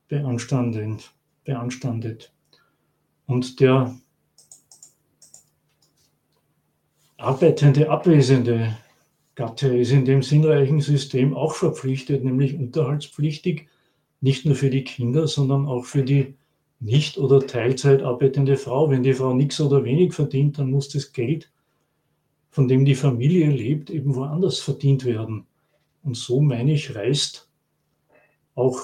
[0.06, 1.12] beanstandet.
[1.44, 2.32] beanstandet.
[3.26, 3.96] Und der
[7.16, 8.78] arbeitende, abwesende
[9.34, 13.66] Gatte ist in dem sinnreichen System auch verpflichtet, nämlich unterhaltspflichtig,
[14.20, 16.36] nicht nur für die Kinder, sondern auch für die
[16.86, 18.88] nicht oder Teilzeit arbeitende Frau.
[18.88, 21.50] Wenn die Frau nichts oder wenig verdient, dann muss das Geld,
[22.50, 25.46] von dem die Familie lebt, eben woanders verdient werden.
[26.02, 27.50] Und so, meine ich, reißt
[28.54, 28.78] auch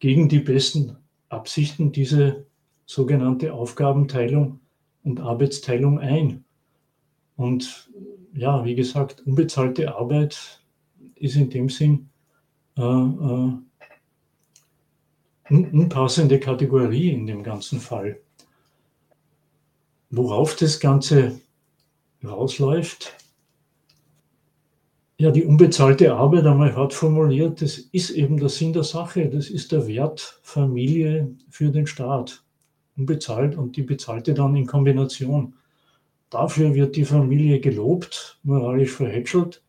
[0.00, 0.96] gegen die besten
[1.28, 2.44] Absichten diese
[2.84, 4.60] sogenannte Aufgabenteilung
[5.04, 6.44] und Arbeitsteilung ein.
[7.36, 7.90] Und
[8.34, 10.60] ja, wie gesagt, unbezahlte Arbeit
[11.14, 12.08] ist in dem Sinn
[12.76, 13.52] äh, äh,
[15.50, 18.20] unpassende Kategorie in dem ganzen Fall.
[20.10, 21.40] Worauf das Ganze
[22.24, 23.14] rausläuft,
[25.20, 29.28] ja, die unbezahlte Arbeit, einmal hart formuliert, das ist eben der Sinn der Sache.
[29.28, 32.44] Das ist der Wert Familie für den Staat.
[32.96, 35.54] Unbezahlt und die bezahlte dann in Kombination.
[36.30, 39.64] Dafür wird die Familie gelobt, moralisch verhätschelt.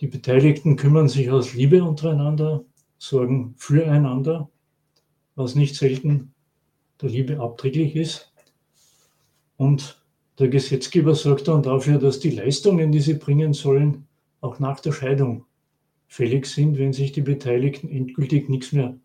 [0.00, 2.62] Die Beteiligten kümmern sich aus Liebe untereinander,
[2.98, 4.50] sorgen füreinander
[5.36, 6.34] was nicht selten
[7.00, 8.32] der Liebe abträglich ist.
[9.56, 10.02] Und
[10.38, 14.06] der Gesetzgeber sorgt dann dafür, dass die Leistungen, die sie bringen sollen,
[14.40, 15.44] auch nach der Scheidung
[16.08, 18.96] fällig sind, wenn sich die Beteiligten endgültig nichts mehr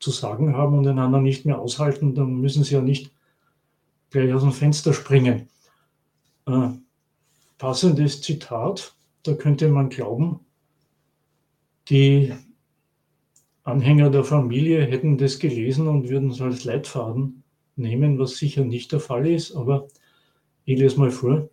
[0.00, 3.10] zu sagen haben und einander nicht mehr aushalten, dann müssen sie ja nicht
[4.10, 5.48] gleich aus dem Fenster springen.
[6.46, 6.68] Äh,
[7.58, 10.40] passendes Zitat, da könnte man glauben,
[11.88, 12.32] die
[13.64, 17.42] Anhänger der Familie hätten das gelesen und würden es als Leitfaden
[17.76, 19.88] nehmen, was sicher nicht der Fall ist, aber
[20.66, 21.48] ich lese mal vor.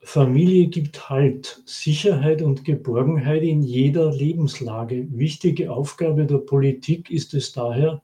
[0.00, 5.06] Familie gibt Halt, Sicherheit und Geborgenheit in jeder Lebenslage.
[5.12, 8.02] Wichtige Aufgabe der Politik ist es daher,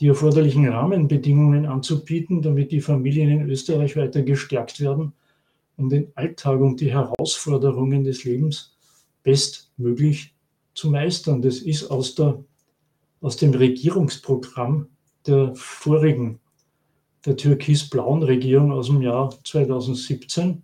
[0.00, 5.12] die erforderlichen Rahmenbedingungen anzubieten, damit die Familien in Österreich weiter gestärkt werden,
[5.76, 8.76] um den Alltag und die Herausforderungen des Lebens
[9.22, 10.34] bestmöglich
[10.74, 11.42] zu meistern.
[11.42, 12.42] Das ist aus, der,
[13.20, 14.88] aus dem Regierungsprogramm
[15.26, 16.40] der vorigen,
[17.24, 20.62] der türkis-blauen Regierung aus dem Jahr 2017.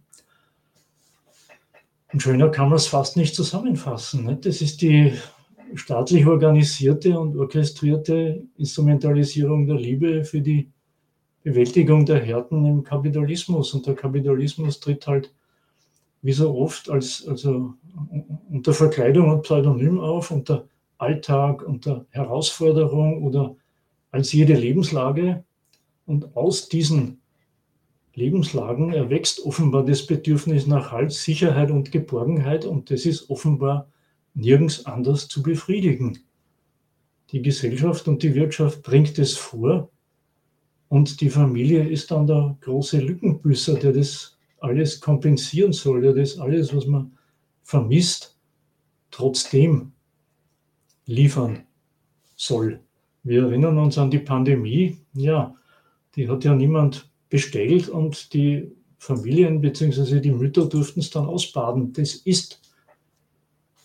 [2.13, 4.25] Und schöner kann man es fast nicht zusammenfassen.
[4.25, 4.47] Nicht?
[4.47, 5.13] Das ist die
[5.75, 10.71] staatlich organisierte und orchestrierte Instrumentalisierung der Liebe für die
[11.43, 13.75] Bewältigung der Härten im Kapitalismus.
[13.75, 15.33] Und der Kapitalismus tritt halt
[16.29, 17.73] wie so oft als, also
[18.51, 20.69] unter Verkleidung und Pseudonym auf, unter
[20.99, 23.57] Alltag, unter Herausforderung oder
[24.11, 25.43] als jede Lebenslage.
[26.05, 27.23] Und aus diesen
[28.13, 32.67] Lebenslagen erwächst offenbar das Bedürfnis nach Halt, Sicherheit und Geborgenheit.
[32.67, 33.89] Und das ist offenbar
[34.35, 36.19] nirgends anders zu befriedigen.
[37.31, 39.89] Die Gesellschaft und die Wirtschaft bringt es vor
[40.91, 46.39] und die Familie ist dann der große Lückenbüßer, der das alles kompensieren soll, der das
[46.39, 47.13] alles, was man
[47.63, 48.39] vermisst,
[49.11, 49.93] trotzdem
[51.07, 51.67] liefern
[52.37, 52.81] soll.
[53.23, 54.99] Wir erinnern uns an die Pandemie.
[55.15, 55.55] Ja,
[56.15, 60.21] die hat ja niemand bestellt und die Familien bzw.
[60.21, 61.93] die Mütter durften es dann ausbaden.
[61.93, 62.61] Das ist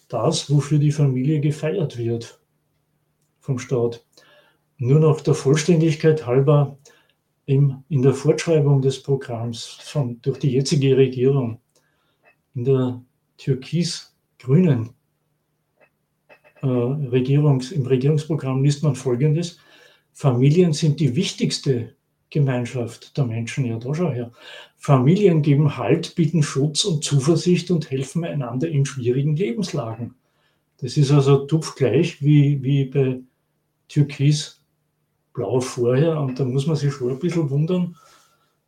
[0.08, 2.40] das, wofür die Familie gefeiert wird
[3.40, 4.06] vom Staat.
[4.78, 6.78] Nur noch der Vollständigkeit halber
[7.46, 11.60] im, in der Fortschreibung des Programms von, durch die jetzige Regierung,
[12.56, 13.02] in der
[13.38, 14.92] türkis-grünen
[16.62, 19.60] äh, Regierungs, im Regierungsprogramm liest man Folgendes.
[20.14, 21.96] Familien sind die wichtigste
[22.30, 23.66] Gemeinschaft der Menschen.
[23.66, 24.32] Ja, da schau her.
[24.78, 30.16] Familien geben Halt, bieten Schutz und Zuversicht und helfen einander in schwierigen Lebenslagen.
[30.78, 33.20] Das ist also tupfgleich wie, wie bei
[33.88, 34.63] Türkis
[35.34, 36.20] Blau vorher.
[36.20, 37.96] Und da muss man sich schon ein bisschen wundern.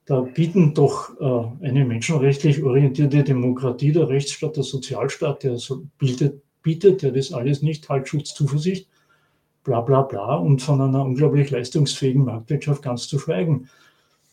[0.05, 6.43] Da bieten doch äh, eine menschenrechtlich orientierte Demokratie, der Rechtsstaat, der Sozialstaat, der so bildet,
[6.61, 8.87] bietet ja das alles nicht, Halt, Schutz, Zuversicht,
[9.63, 13.67] bla bla bla und von einer unglaublich leistungsfähigen Marktwirtschaft ganz zu schweigen.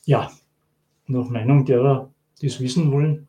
[0.05, 0.31] Ja,
[1.07, 2.11] nach Meinung derer,
[2.41, 3.29] die es wissen wollen,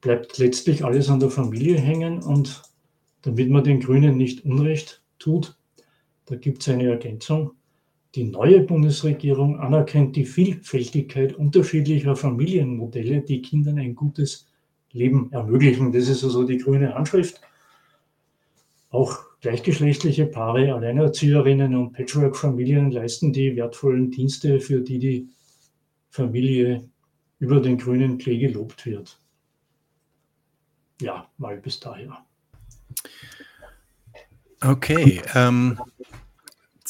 [0.00, 2.62] bleibt letztlich alles an der Familie hängen und
[3.22, 5.56] damit man den Grünen nicht Unrecht tut,
[6.26, 7.52] da gibt es eine Ergänzung.
[8.14, 14.46] Die neue Bundesregierung anerkennt die Vielfältigkeit unterschiedlicher Familienmodelle, die Kindern ein gutes
[14.90, 15.92] Leben ermöglichen.
[15.92, 17.40] Das ist also die grüne Anschrift.
[18.90, 25.28] Auch gleichgeschlechtliche Paare, Alleinerzieherinnen und Patchwork-Familien leisten die wertvollen Dienste, für die die
[26.10, 26.86] Familie
[27.38, 29.18] über den grünen Klee gelobt wird.
[31.00, 32.24] Ja, mal bis daher.
[34.60, 35.80] Okay, ähm,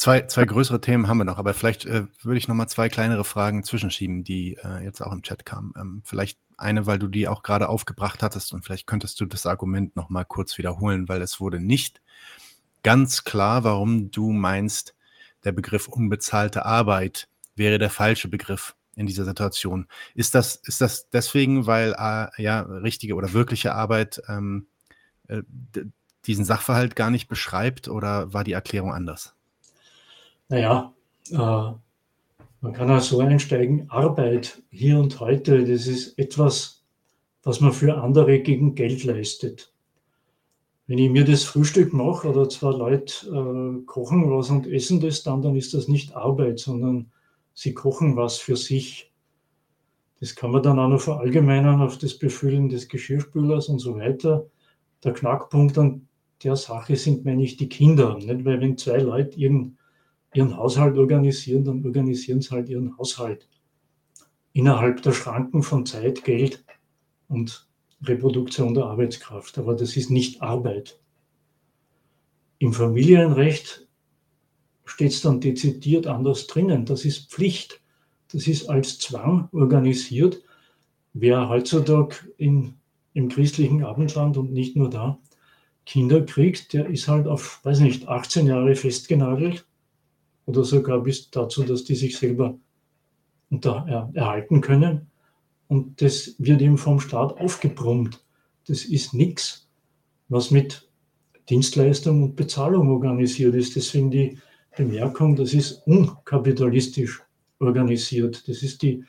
[0.02, 2.88] zwei, zwei größere Themen haben wir noch, aber vielleicht äh, würde ich noch mal zwei
[2.88, 5.72] kleinere Fragen zwischenschieben, die äh, jetzt auch im Chat kamen.
[5.78, 9.46] Ähm, vielleicht eine, weil du die auch gerade aufgebracht hattest und vielleicht könntest du das
[9.46, 12.02] Argument noch mal kurz wiederholen, weil es wurde nicht
[12.82, 14.96] ganz klar, warum du meinst,
[15.44, 19.86] der Begriff unbezahlte Arbeit wäre der falsche Begriff in dieser Situation.
[20.16, 24.66] Ist das, ist das deswegen, weil äh, ja richtige oder wirkliche Arbeit ähm,
[25.28, 25.42] äh,
[26.26, 29.36] diesen Sachverhalt gar nicht beschreibt oder war die Erklärung anders?
[30.52, 30.94] Naja,
[31.30, 31.72] äh,
[32.60, 36.84] man kann auch so einsteigen, Arbeit hier und heute, das ist etwas,
[37.42, 39.72] was man für andere gegen Geld leistet
[40.92, 45.22] wenn ich mir das Frühstück mache oder zwei Leute äh, kochen was und essen das
[45.22, 47.10] dann, dann ist das nicht Arbeit, sondern
[47.54, 49.10] sie kochen was für sich.
[50.20, 54.46] Das kann man dann auch noch verallgemeinern auf das Befüllen des Geschirrspülers und so weiter.
[55.02, 56.08] Der Knackpunkt an
[56.44, 58.14] der Sache sind, meine ich, die Kinder.
[58.16, 58.44] Nicht?
[58.44, 59.78] Weil wenn zwei Leute ihren,
[60.34, 63.48] ihren Haushalt organisieren, dann organisieren sie halt ihren Haushalt.
[64.52, 66.64] Innerhalb der Schranken von Zeit, Geld
[67.28, 67.68] und
[68.04, 70.98] Reproduktion der Arbeitskraft, aber das ist nicht Arbeit.
[72.58, 73.86] Im Familienrecht
[74.84, 76.84] steht es dann dezidiert anders drinnen.
[76.84, 77.80] Das ist Pflicht.
[78.30, 80.42] Das ist als Zwang organisiert.
[81.12, 82.74] Wer heutzutage in,
[83.14, 85.18] im christlichen Abendland und nicht nur da
[85.84, 89.66] Kinder kriegt, der ist halt auf, weiß nicht, 18 Jahre festgenagelt
[90.46, 92.58] oder sogar bis dazu, dass die sich selber
[93.50, 95.10] unter, äh, erhalten können.
[95.68, 98.24] Und das wird ihm vom Staat aufgebrummt.
[98.66, 99.68] Das ist nichts,
[100.28, 100.88] was mit
[101.48, 103.76] Dienstleistung und Bezahlung organisiert ist.
[103.76, 104.38] Deswegen die
[104.76, 107.22] Bemerkung, das ist unkapitalistisch
[107.58, 108.48] organisiert.
[108.48, 109.04] Das ist die,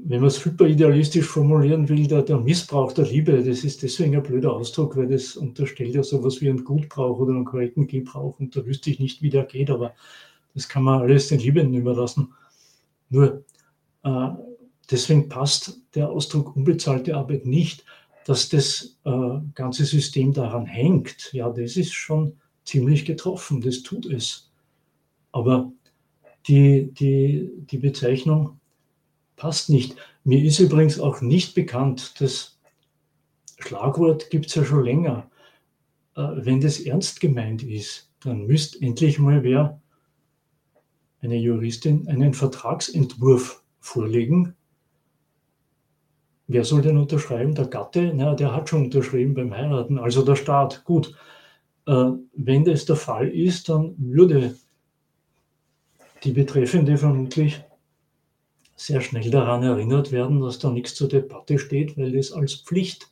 [0.00, 4.22] wenn man es hyperidealistisch formulieren will, der, der, Missbrauch der Liebe, das ist deswegen ein
[4.22, 8.54] blöder Ausdruck, weil das unterstellt ja sowas wie einen Gutbrauch oder einen korrekten Gebrauch und
[8.56, 9.94] da wüsste ich nicht, wie der geht, aber
[10.54, 12.32] das kann man alles den Liebenden überlassen.
[13.10, 13.44] Nur
[14.04, 14.28] äh,
[14.90, 17.84] deswegen passt der Ausdruck unbezahlte Arbeit nicht,
[18.24, 21.32] dass das äh, ganze System daran hängt.
[21.32, 22.34] Ja, das ist schon
[22.64, 24.50] ziemlich getroffen, das tut es.
[25.32, 25.72] Aber
[26.46, 28.57] die, die, die Bezeichnung
[29.38, 29.96] passt nicht.
[30.24, 32.58] Mir ist übrigens auch nicht bekannt, das
[33.58, 35.30] Schlagwort gibt es ja schon länger.
[36.16, 39.80] Äh, wenn das ernst gemeint ist, dann müsste endlich mal wer,
[41.20, 44.54] eine Juristin, einen Vertragsentwurf vorlegen.
[46.46, 47.54] Wer soll denn unterschreiben?
[47.54, 48.12] Der Gatte?
[48.14, 50.84] Na, der hat schon unterschrieben beim Heiraten, also der Staat.
[50.84, 51.14] Gut.
[51.86, 54.54] Äh, wenn das der Fall ist, dann würde
[56.24, 57.62] die Betreffende vermutlich
[58.78, 63.10] sehr schnell daran erinnert werden, dass da nichts zur Debatte steht, weil das als Pflicht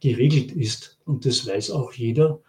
[0.00, 0.98] geregelt ist.
[1.04, 2.40] Und das weiß auch jeder.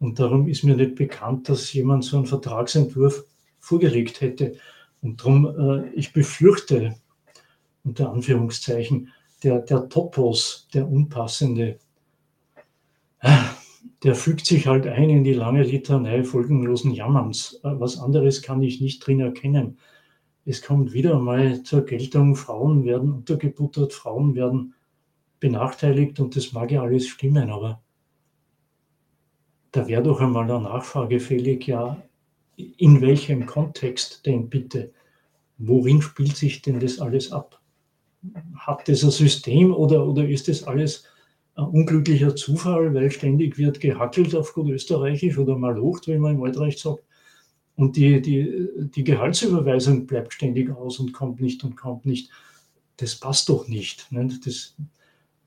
[0.00, 3.24] Und darum ist mir nicht bekannt, dass jemand so einen Vertragsentwurf
[3.60, 4.56] vorgelegt hätte.
[5.00, 6.96] Und darum, äh, ich befürchte,
[7.84, 9.10] unter Anführungszeichen,
[9.44, 11.78] der, der Topos, der unpassende,
[14.02, 17.60] der fügt sich halt ein in die lange Litanei folgenlosen Jammerns.
[17.62, 19.78] Äh, was anderes kann ich nicht drin erkennen
[20.44, 24.74] es kommt wieder mal zur Geltung, Frauen werden untergebuttert, Frauen werden
[25.40, 27.82] benachteiligt und das mag ja alles stimmen, aber
[29.72, 32.02] da wäre doch einmal eine Nachfrage fällig, ja,
[32.56, 34.92] in welchem Kontext denn bitte?
[35.58, 37.60] Worin spielt sich denn das alles ab?
[38.54, 41.04] Hat das ein System oder, oder ist das alles
[41.54, 46.42] ein unglücklicher Zufall, weil ständig wird gehackelt auf gut Österreichisch oder malocht, wie man im
[46.42, 47.04] Altreich sagt?
[47.76, 52.30] Und die, die, die Gehaltsüberweisung bleibt ständig aus und kommt nicht und kommt nicht.
[52.98, 54.12] Das passt doch nicht.
[54.12, 54.46] nicht?
[54.46, 54.76] Das,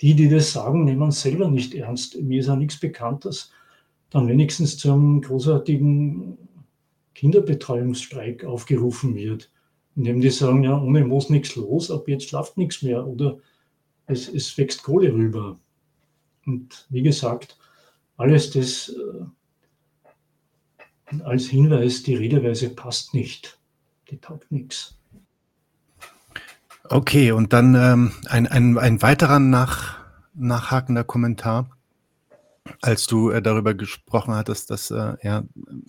[0.02, 2.20] die, die das sagen, nehmen es selber nicht ernst.
[2.22, 3.52] Mir ist auch nichts bekannt, dass
[4.10, 6.38] dann wenigstens zu einem großartigen
[7.14, 9.52] Kinderbetreuungsstreik aufgerufen wird,
[9.96, 13.38] indem die sagen, ja, ohne muss nichts los, ab jetzt schlaft nichts mehr oder
[14.08, 15.60] es, es wächst Kohle rüber.
[16.46, 17.58] Und wie gesagt,
[18.18, 19.26] alles das äh,
[21.24, 23.60] als Hinweis, die Redeweise passt nicht.
[24.10, 24.98] Die taugt nichts.
[26.90, 29.98] Okay, und dann ähm, ein, ein, ein weiterer nach,
[30.34, 31.70] nachhakender Kommentar.
[32.82, 35.44] Als du äh, darüber gesprochen hattest, dass, äh, ja,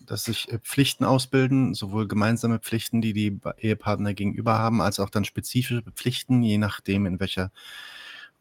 [0.07, 5.09] dass sich äh, Pflichten ausbilden, sowohl gemeinsame Pflichten, die die Ehepartner gegenüber haben, als auch
[5.09, 7.51] dann spezifische Pflichten, je nachdem, in welcher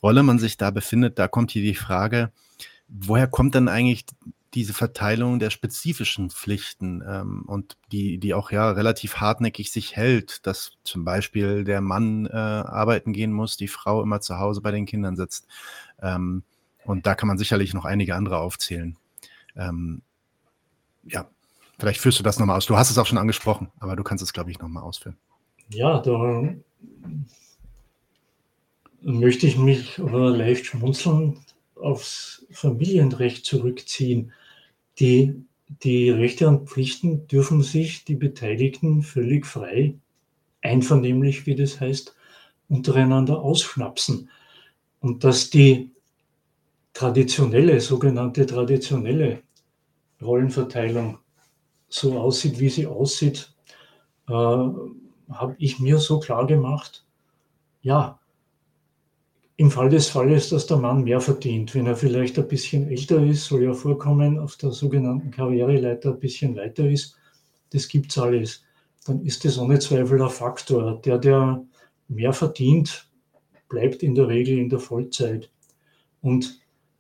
[0.04, 1.18] Rolle man sich da befindet.
[1.18, 2.32] Da kommt hier die Frage,
[2.88, 4.06] woher kommt dann eigentlich
[4.56, 10.48] diese Verteilung der spezifischen Pflichten ähm, und die, die auch ja relativ hartnäckig sich hält,
[10.48, 14.72] dass zum Beispiel der Mann äh, arbeiten gehen muss, die Frau immer zu Hause bei
[14.72, 15.48] den Kindern sitzt.
[16.02, 16.44] Ähm,
[16.86, 18.98] und da kann man sicherlich noch einige andere aufzählen.
[19.58, 20.02] Ähm,
[21.04, 21.28] ja,
[21.78, 22.66] vielleicht führst du das nochmal aus.
[22.66, 25.18] Du hast es auch schon angesprochen, aber du kannst es, glaube ich, nochmal ausführen.
[25.70, 26.56] Ja, da
[29.02, 31.40] möchte ich mich aber leicht schmunzeln
[31.76, 34.32] aufs Familienrecht zurückziehen.
[35.00, 35.46] Die,
[35.84, 39.96] die Rechte und Pflichten dürfen sich die Beteiligten völlig frei,
[40.62, 42.16] einvernehmlich, wie das heißt,
[42.70, 44.30] untereinander ausschnapsen.
[45.00, 45.92] Und dass die
[46.94, 49.44] traditionelle, sogenannte traditionelle
[50.22, 51.20] Rollenverteilung
[51.90, 53.54] so aussieht, wie sie aussieht,
[54.28, 57.06] äh, habe ich mir so klar gemacht,
[57.82, 58.20] ja,
[59.58, 63.24] im Fall des Falles, dass der Mann mehr verdient, wenn er vielleicht ein bisschen älter
[63.24, 67.18] ist, soll ja vorkommen, auf der sogenannten Karriereleiter ein bisschen weiter ist,
[67.72, 68.64] das gibt es alles,
[69.06, 71.00] dann ist das ohne Zweifel ein Faktor.
[71.02, 71.64] Der, der
[72.08, 73.10] mehr verdient,
[73.70, 75.52] bleibt in der Regel in der Vollzeit.
[76.22, 76.60] Und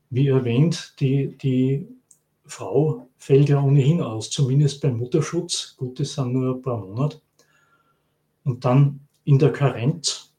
[0.10, 1.88] wie erwähnt, die, die
[2.45, 5.76] Frau fällt ja ohnehin aus, zumindest beim Mutterschutz.
[5.78, 7.22] Gut, das sind nur ein paar Monate.
[8.43, 10.35] Und dann in der Karenz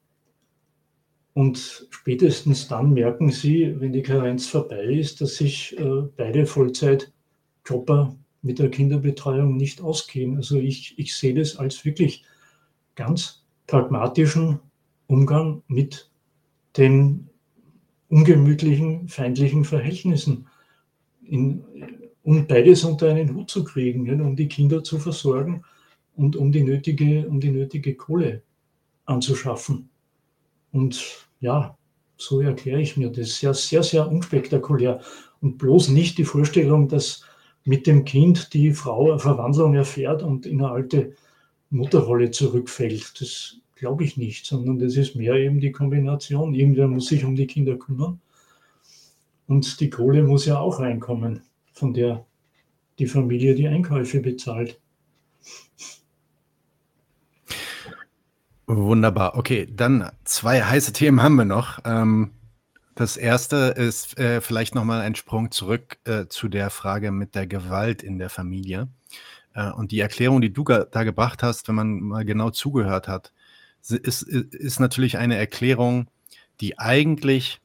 [1.37, 8.17] und spätestens dann merken sie, wenn die Karenz vorbei ist, dass sich äh, beide Vollzeitjobber
[8.41, 10.37] mit der Kinderbetreuung nicht ausgehen.
[10.37, 12.25] Also ich, ich sehe das als wirklich
[12.95, 14.61] ganz pragmatischen
[15.09, 16.11] Umgang mit
[16.79, 17.29] den
[18.09, 20.47] ungemütlichen, feindlichen Verhältnissen,
[21.23, 21.63] in,
[22.23, 25.65] um beides unter einen Hut zu kriegen, ja, um die Kinder zu versorgen
[26.15, 28.43] und um die nötige, um die nötige Kohle
[29.05, 29.91] anzuschaffen.
[30.73, 31.77] Und ja,
[32.17, 33.39] so erkläre ich mir das.
[33.39, 35.01] Sehr, sehr, sehr unspektakulär.
[35.41, 37.25] Und bloß nicht die Vorstellung, dass
[37.65, 41.13] mit dem Kind die Frau eine Verwandlung erfährt und in eine alte
[41.71, 43.21] Mutterrolle zurückfällt.
[43.21, 46.55] Das glaube ich nicht, sondern das ist mehr eben die Kombination.
[46.55, 48.21] Irgendwer muss sich um die Kinder kümmern
[49.47, 52.25] und die Kohle muss ja auch reinkommen, von der
[52.99, 54.81] die Familie die Einkäufe bezahlt.
[58.67, 59.37] Wunderbar.
[59.37, 61.79] Okay, dann zwei heiße Themen haben wir noch.
[61.85, 62.33] Ähm,
[62.97, 67.47] das erste ist äh, vielleicht nochmal ein Sprung zurück äh, zu der Frage mit der
[67.47, 68.89] Gewalt in der Familie.
[69.55, 73.33] Äh, und die Erklärung, die du da gebracht hast, wenn man mal genau zugehört hat,
[73.89, 76.09] ist, ist natürlich eine Erklärung,
[76.61, 77.61] die eigentlich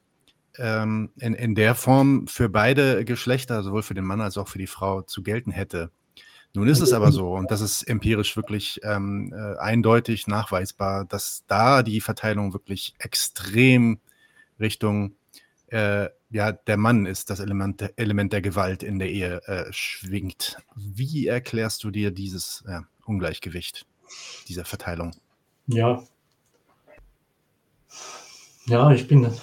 [0.57, 4.59] ähm, in, in der Form für beide Geschlechter, sowohl für den Mann als auch für
[4.59, 5.89] die Frau, zu gelten hätte.
[6.53, 11.43] Nun ist es aber so, und das ist empirisch wirklich ähm, äh, eindeutig nachweisbar, dass
[11.47, 13.99] da die Verteilung wirklich extrem
[14.59, 15.15] Richtung
[15.67, 20.57] äh, ja, der Mann ist das Element, Element der Gewalt in der Ehe äh, schwingt.
[20.75, 22.63] Wie erklärst du dir dieses
[23.05, 23.85] Ungleichgewicht,
[24.47, 25.15] dieser Verteilung?
[25.67, 26.03] Ja.
[28.67, 29.41] Ja, ich bin das,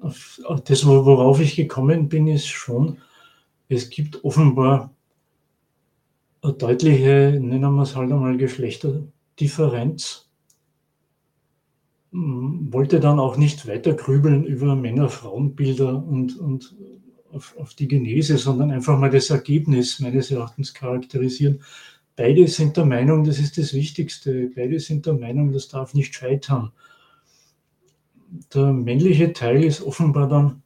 [0.00, 2.98] worauf ich gekommen bin, ist schon,
[3.68, 4.94] es gibt offenbar
[6.42, 10.28] eine deutliche, nennen wir es halt einmal Geschlechterdifferenz.
[12.12, 16.76] Hm, wollte dann auch nicht weiter grübeln über Männer-Frauen-Bilder und, und
[17.32, 21.62] auf, auf, die Genese, sondern einfach mal das Ergebnis meines Erachtens charakterisieren.
[22.16, 26.14] Beide sind der Meinung, das ist das Wichtigste, beide sind der Meinung, das darf nicht
[26.14, 26.72] scheitern.
[28.54, 30.62] Der männliche Teil ist offenbar dann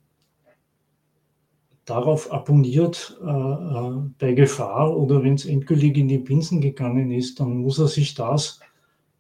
[1.85, 7.41] darauf abonniert, äh, äh, bei Gefahr oder wenn es endgültig in die Binsen gegangen ist,
[7.41, 8.61] dann muss er sich das,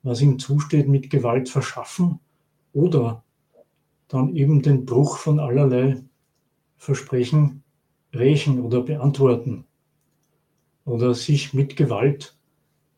[0.03, 2.21] was ihm zusteht, mit Gewalt verschaffen
[2.73, 3.25] oder
[4.09, 6.03] dann eben den Bruch von allerlei
[6.77, 7.63] Versprechen
[8.15, 9.65] rächen oder beantworten
[10.85, 12.37] oder sich mit Gewalt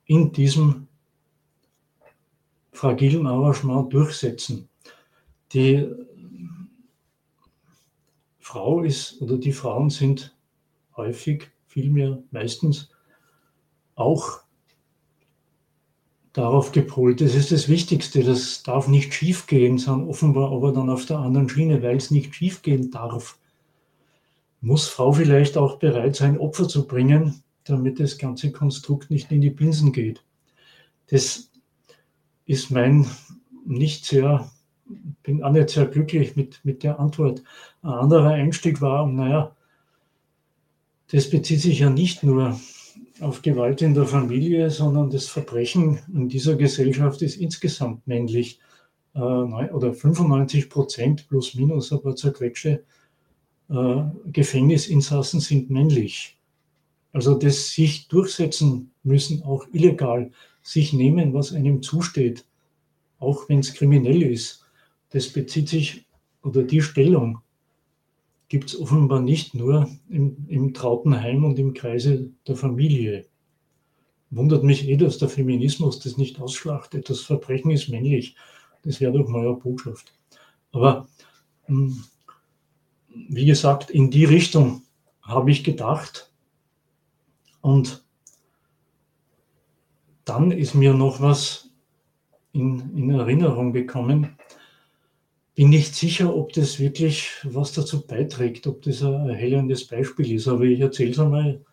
[0.07, 0.89] in diesem
[2.73, 4.69] fragilen Arrangement durchsetzen.
[5.53, 5.87] Die
[8.55, 10.33] Frau ist oder die Frauen sind
[10.97, 12.89] häufig, vielmehr meistens
[13.97, 14.43] auch
[16.33, 17.21] darauf gepolt.
[17.21, 18.23] Das ist das Wichtigste.
[18.23, 22.33] Das darf nicht schiefgehen, sondern offenbar aber dann auf der anderen Schiene, weil es nicht
[22.33, 23.41] schiefgehen darf.
[24.61, 29.41] Muss Frau vielleicht auch bereit sein, Opfer zu bringen, damit das ganze Konstrukt nicht in
[29.41, 30.23] die Binsen geht.
[31.09, 31.51] Das
[32.47, 33.11] ist mein
[33.67, 34.49] nicht sehr
[35.23, 37.43] bin auch nicht sehr glücklich mit, mit der Antwort.
[37.83, 39.55] Ein anderer Einstieg war, naja,
[41.11, 42.59] das bezieht sich ja nicht nur
[43.21, 48.61] auf Gewalt in der Familie, sondern das Verbrechen in dieser Gesellschaft ist insgesamt männlich.
[49.15, 52.85] Äh, oder 95 Prozent plus minus ein paar zerquetschte
[53.71, 56.39] äh, Gefängnisinsassen sind männlich.
[57.13, 60.33] Also das sich durchsetzen müssen, auch illegal,
[60.63, 62.45] sich nehmen, was einem zusteht,
[63.21, 64.64] auch wenn es kriminell ist
[65.15, 66.07] das bezieht sich,
[66.43, 67.39] oder die Stellung
[68.49, 73.25] gibt es offenbar nicht nur im, im trauten Heim und im Kreise der Familie.
[74.31, 77.09] Wundert mich eh, dass der Feminismus das nicht ausschlachtet.
[77.09, 78.35] Das Verbrechen ist männlich.
[78.83, 80.13] Das wäre doch mal eine Botschaft.
[80.73, 81.07] Aber
[81.67, 82.03] hm,
[83.29, 84.83] wie gesagt, in die Richtung
[85.23, 86.33] habe ich gedacht.
[87.61, 88.05] Und
[90.25, 91.71] dann ist mir noch was
[92.53, 94.37] in, in Erinnerung gekommen
[95.55, 100.49] bin nicht sicher, ob das wirklich was dazu beiträgt, ob das ein erhellendes Beispiel ist,
[100.49, 101.65] aber ich erzähle es einmal,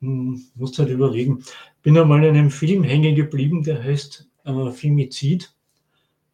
[0.00, 1.42] hm, muss halt überlegen.
[1.82, 5.54] Bin einmal in einem Film hängen geblieben, der heißt äh, Femizid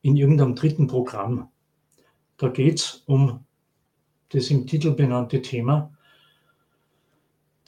[0.02, 1.48] in irgendeinem dritten Programm.
[2.36, 3.44] Da geht es um
[4.30, 5.92] das im Titel benannte Thema.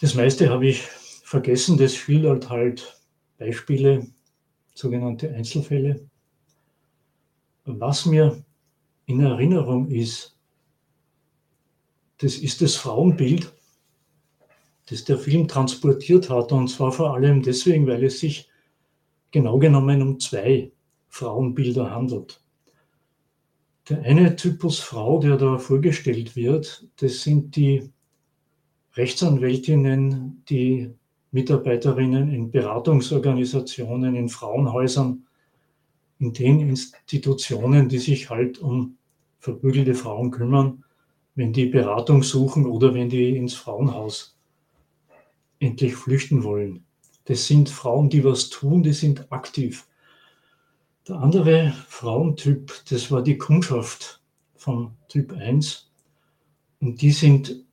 [0.00, 3.00] Das meiste habe ich vergessen, das schildert halt
[3.38, 4.08] Beispiele,
[4.74, 6.08] sogenannte Einzelfälle.
[7.64, 8.44] Was mir
[9.12, 10.36] in Erinnerung ist,
[12.18, 13.52] das ist das Frauenbild,
[14.86, 16.52] das der Film transportiert hat.
[16.52, 18.48] Und zwar vor allem deswegen, weil es sich
[19.30, 20.72] genau genommen um zwei
[21.08, 22.40] Frauenbilder handelt.
[23.88, 27.90] Der eine Typus Frau, der da vorgestellt wird, das sind die
[28.94, 30.90] Rechtsanwältinnen, die
[31.32, 35.26] Mitarbeiterinnen in Beratungsorganisationen, in Frauenhäusern,
[36.18, 38.96] in den Institutionen, die sich halt um
[39.42, 40.84] verprügelte Frauen kümmern,
[41.34, 44.38] wenn die Beratung suchen oder wenn die ins Frauenhaus
[45.58, 46.84] endlich flüchten wollen.
[47.24, 49.88] Das sind Frauen, die was tun, die sind aktiv.
[51.08, 54.22] Der andere Frauentyp, das war die Kundschaft
[54.54, 55.90] vom Typ 1.
[56.80, 57.64] Und die sind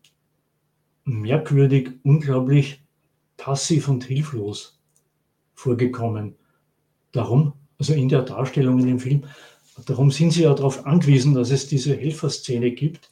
[1.04, 2.84] merkwürdig, unglaublich
[3.38, 4.80] passiv und hilflos
[5.54, 6.36] vorgekommen.
[7.12, 9.26] Darum, also in der Darstellung in dem Film,
[9.86, 13.12] darum sind sie ja darauf angewiesen, dass es diese Helferszene gibt.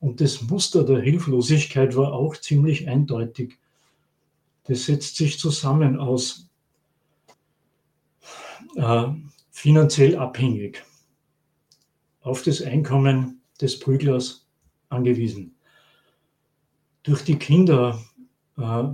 [0.00, 3.58] Und das Muster der Hilflosigkeit war auch ziemlich eindeutig.
[4.64, 6.48] Das setzt sich zusammen aus
[8.76, 9.06] äh,
[9.50, 10.84] finanziell abhängig,
[12.20, 14.46] auf das Einkommen des Prüglers
[14.88, 15.54] angewiesen,
[17.02, 18.00] durch die Kinder
[18.58, 18.84] äh,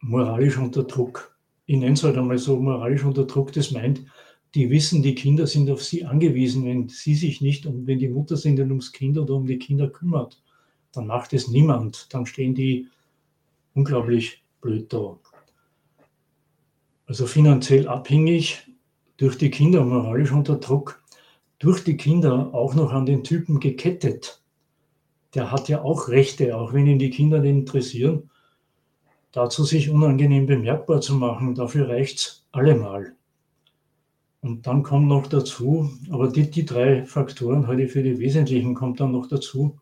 [0.00, 1.36] moralisch unter Druck.
[1.66, 4.02] Ich nenne es halt einmal so moralisch unter Druck, das meint,
[4.56, 6.64] die wissen, die Kinder sind auf sie angewiesen.
[6.64, 9.58] Wenn sie sich nicht und wenn die Mutter sich nicht ums Kind oder um die
[9.58, 10.42] Kinder kümmert,
[10.92, 12.12] dann macht es niemand.
[12.12, 12.88] Dann stehen die
[13.74, 15.18] unglaublich blöd da.
[17.04, 18.66] Also finanziell abhängig,
[19.18, 21.02] durch die Kinder moralisch unter Druck,
[21.58, 24.42] durch die Kinder auch noch an den Typen gekettet.
[25.34, 28.30] Der hat ja auch Rechte, auch wenn ihn die Kinder nicht interessieren.
[29.32, 33.14] Dazu sich unangenehm bemerkbar zu machen, dafür reicht es allemal.
[34.40, 38.74] Und dann kommt noch dazu, aber die, die drei Faktoren halte ich für die wesentlichen,
[38.74, 39.78] kommt dann noch dazu,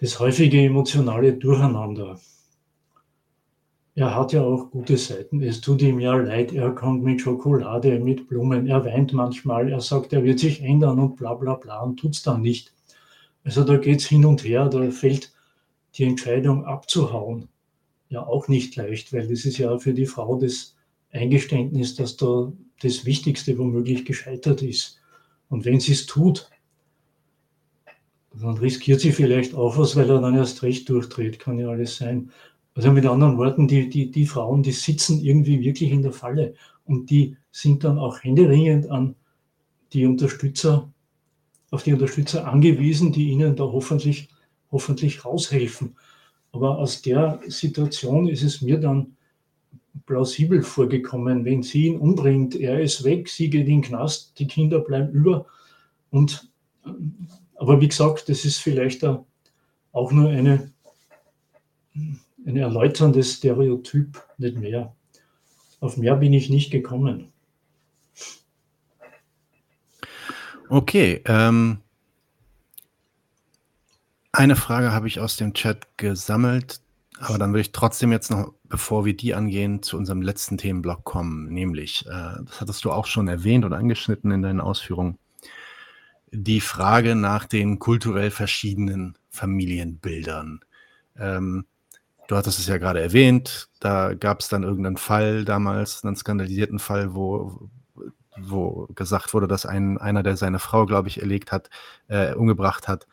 [0.00, 2.18] das häufige emotionale Durcheinander.
[3.94, 5.40] Er hat ja auch gute Seiten.
[5.40, 9.80] Es tut ihm ja leid, er kommt mit Schokolade, mit Blumen, er weint manchmal, er
[9.80, 12.74] sagt, er wird sich ändern und bla bla bla und tut es dann nicht.
[13.44, 15.32] Also da geht es hin und her, da fällt
[15.94, 17.48] die Entscheidung abzuhauen
[18.08, 20.76] ja auch nicht leicht, weil das ist ja für die Frau das
[21.10, 25.00] Eingeständnis, dass da das Wichtigste womöglich gescheitert ist.
[25.48, 26.50] Und wenn sie es tut,
[28.34, 31.96] dann riskiert sie vielleicht auch was, weil er dann erst recht durchdreht, kann ja alles
[31.96, 32.30] sein.
[32.74, 36.54] Also mit anderen Worten, die, die, die Frauen, die sitzen irgendwie wirklich in der Falle
[36.84, 39.14] und die sind dann auch händeringend an
[39.94, 40.92] die Unterstützer,
[41.70, 44.28] auf die Unterstützer angewiesen, die ihnen da hoffentlich,
[44.70, 45.96] hoffentlich raushelfen.
[46.52, 49.15] Aber aus der Situation ist es mir dann
[50.04, 54.46] plausibel vorgekommen, wenn sie ihn umbringt, er ist weg, sie geht in den Knast, die
[54.46, 55.46] Kinder bleiben über.
[56.10, 56.50] Und,
[57.54, 60.70] aber wie gesagt, das ist vielleicht auch nur eine
[62.46, 64.94] ein erläuterndes Stereotyp, nicht mehr.
[65.80, 67.32] Auf mehr bin ich nicht gekommen.
[70.68, 71.22] Okay.
[71.26, 71.78] Ähm,
[74.32, 76.80] eine Frage habe ich aus dem Chat gesammelt,
[77.18, 81.04] aber dann will ich trotzdem jetzt noch, bevor wir die angehen, zu unserem letzten Themenblock
[81.04, 85.18] kommen, nämlich, äh, das hattest du auch schon erwähnt und angeschnitten in deinen Ausführungen,
[86.30, 90.60] die Frage nach den kulturell verschiedenen Familienbildern.
[91.16, 91.66] Ähm,
[92.28, 96.80] Du hattest es ja gerade erwähnt, da gab es dann irgendeinen Fall damals, einen skandalisierten
[96.80, 97.70] Fall, wo,
[98.36, 101.70] wo gesagt wurde, dass ein, einer, der seine Frau, glaube ich, erlegt hat,
[102.08, 103.06] äh, umgebracht hat,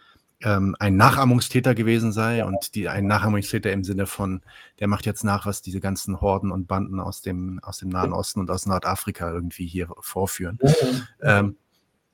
[0.44, 4.42] ähm, ein Nachahmungstäter gewesen sei und die, ein Nachahmungstäter im Sinne von,
[4.80, 8.14] der macht jetzt nach, was diese ganzen Horden und Banden aus dem, aus dem Nahen
[8.14, 10.60] Osten und aus Nordafrika irgendwie hier vorführen.
[10.62, 11.40] Ja.
[11.40, 11.58] Ähm,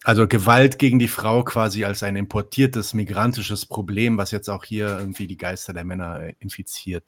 [0.03, 4.97] also Gewalt gegen die Frau quasi als ein importiertes migrantisches Problem, was jetzt auch hier
[4.97, 7.03] irgendwie die Geister der Männer äh, infiziert.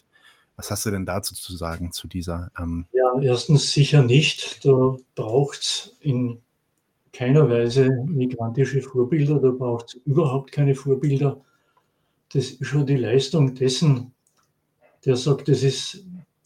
[0.57, 2.51] Was hast du denn dazu zu sagen, zu dieser?
[2.59, 4.65] Ähm ja, erstens sicher nicht.
[4.65, 6.41] Da braucht es in
[7.13, 11.41] keiner Weise migrantische Vorbilder, da braucht es überhaupt keine Vorbilder.
[12.33, 14.13] Das ist schon die Leistung dessen,
[15.05, 16.05] der sagt, das ist,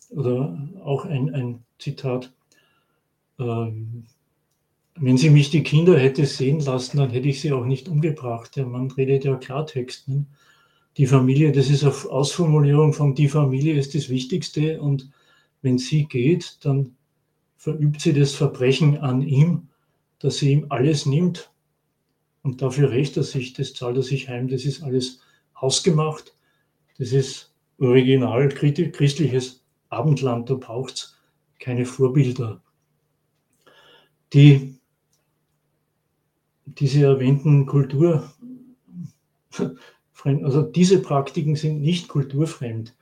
[0.09, 2.33] oder auch ein, ein Zitat,
[3.39, 4.05] ähm,
[4.97, 8.55] wenn sie mich die Kinder hätte sehen lassen, dann hätte ich sie auch nicht umgebracht.
[8.55, 10.07] Der Mann redet ja Klartext.
[10.07, 10.25] Ne?
[10.97, 15.11] Die Familie, das ist eine Ausformulierung von die Familie ist das Wichtigste und
[15.61, 16.95] wenn sie geht, dann
[17.57, 19.67] verübt sie das Verbrechen an ihm,
[20.19, 21.51] dass sie ihm alles nimmt
[22.43, 25.21] und dafür rächt er sich, das zahlt er sich heim, das ist alles
[25.59, 26.35] hausgemacht,
[26.97, 31.17] das ist original christliches Abendland, da braucht es
[31.59, 32.61] keine Vorbilder.
[34.33, 34.75] Die
[36.65, 38.31] diese erwähnten Kultur,
[40.23, 42.95] also diese Praktiken sind nicht kulturfremd.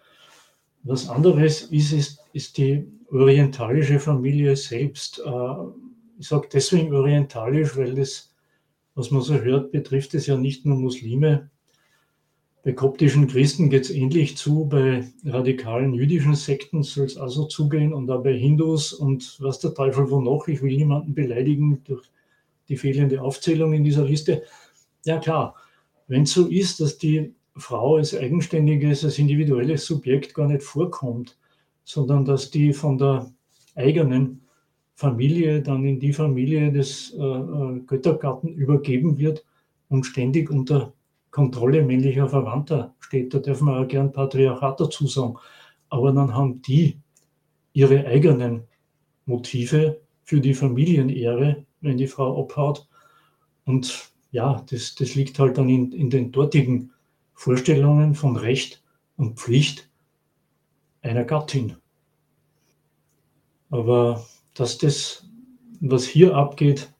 [0.83, 5.21] Was anderes ist, ist, ist die orientalische Familie selbst.
[6.23, 8.33] Ich sage deswegen orientalisch, weil das,
[8.95, 11.49] was man so hört, betrifft es ja nicht nur Muslime.
[12.63, 17.93] Bei koptischen Christen geht es ähnlich zu, bei radikalen jüdischen Sekten soll es also zugehen
[17.93, 20.47] und auch bei Hindus und was der Teufel wo noch.
[20.47, 22.09] Ich will niemanden beleidigen durch
[22.69, 24.43] die fehlende Aufzählung in dieser Liste.
[25.03, 25.55] Ja klar,
[26.07, 31.37] wenn es so ist, dass die Frau als eigenständiges, als individuelles Subjekt gar nicht vorkommt,
[31.83, 33.29] sondern dass die von der
[33.75, 34.42] eigenen
[34.95, 39.45] Familie dann in die Familie des äh, äh, Göttergatten übergeben wird
[39.89, 40.93] und ständig unter
[41.31, 43.33] Kontrolle männlicher Verwandter steht.
[43.33, 45.35] Da dürfen wir auch gern Patriarchat dazu sagen.
[45.89, 46.99] Aber dann haben die
[47.73, 48.63] ihre eigenen
[49.25, 52.87] Motive für die Familienehre, wenn die Frau abhaut.
[53.65, 56.91] Und ja, das, das liegt halt dann in, in den dortigen
[57.33, 58.83] Vorstellungen von Recht
[59.17, 59.89] und Pflicht
[61.01, 61.75] einer Gattin.
[63.69, 65.25] Aber dass das,
[65.79, 66.91] was hier abgeht,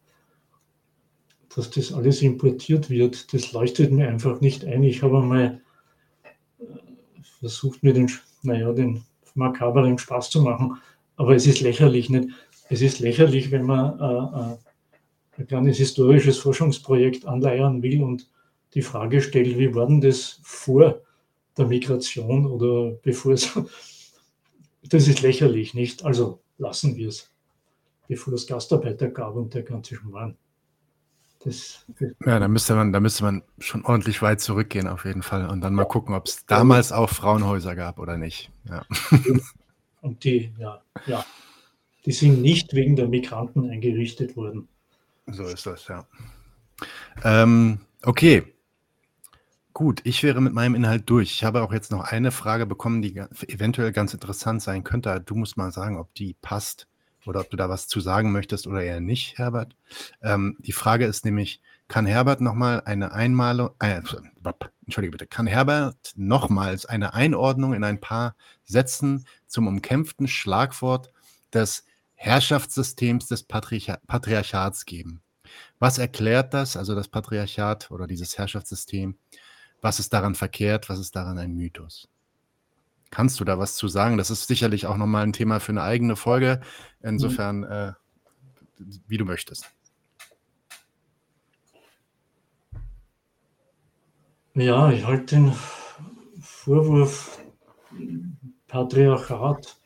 [1.56, 4.84] dass das alles importiert wird, das leuchtet mir einfach nicht ein.
[4.84, 5.62] Ich habe einmal
[6.60, 6.66] äh,
[7.40, 8.10] versucht, mir den,
[8.42, 9.04] naja, den
[9.36, 10.78] makaberen Spaß zu machen,
[11.16, 12.30] aber es ist lächerlich nicht.
[12.70, 14.58] Es ist lächerlich, wenn man äh, äh,
[15.38, 18.28] ein kleines historisches Forschungsprojekt anleiern will und
[18.74, 21.02] die Frage stellt, wie war denn das vor
[21.58, 23.50] der Migration oder bevor es.
[24.90, 26.04] Das ist lächerlich, nicht?
[26.04, 27.33] Also lassen wir es,
[28.14, 30.38] bevor Gastarbeiter gab und der ganze Schmarrn.
[31.44, 31.86] Das,
[32.26, 35.60] ja, da müsste man, da müsste man schon ordentlich weit zurückgehen auf jeden Fall und
[35.62, 38.50] dann mal gucken, ob es damals auch Frauenhäuser gab oder nicht.
[38.70, 38.86] Ja.
[40.02, 41.26] Und die, ja, ja,
[42.06, 44.68] die sind nicht wegen der Migranten eingerichtet worden.
[45.28, 46.06] So ist das, ja.
[47.24, 48.44] Ähm, okay.
[49.74, 51.32] Gut, ich wäre mit meinem Inhalt durch.
[51.32, 53.16] Ich habe auch jetzt noch eine Frage bekommen, die
[53.48, 55.22] eventuell ganz interessant sein könnte.
[55.26, 56.88] Du musst mal sagen, ob die passt
[57.26, 59.76] oder ob du da was zu sagen möchtest oder eher nicht, Herbert.
[60.22, 64.02] Ähm, die Frage ist nämlich, kann Herbert nochmal eine Einmalung, äh,
[64.86, 71.12] entschuldige bitte, kann Herbert nochmals eine Einordnung in ein paar Sätzen zum umkämpften Schlagwort
[71.54, 71.86] des
[72.16, 75.22] Herrschaftssystems des Patriarch Patriarchats geben?
[75.80, 79.18] Was erklärt das, also das Patriarchat oder dieses Herrschaftssystem?
[79.82, 80.90] Was ist daran verkehrt?
[80.90, 82.08] Was ist daran ein Mythos?
[83.14, 84.18] Kannst du da was zu sagen?
[84.18, 86.62] Das ist sicherlich auch nochmal ein Thema für eine eigene Folge.
[87.00, 87.64] Insofern, mhm.
[87.66, 87.92] äh,
[89.08, 89.70] wie du möchtest.
[94.56, 95.54] Ja, ich halte den
[96.42, 97.40] Vorwurf
[98.68, 99.78] Patriarchat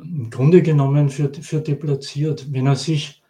[0.00, 3.22] im Grunde genommen für, für deplatziert, wenn er sich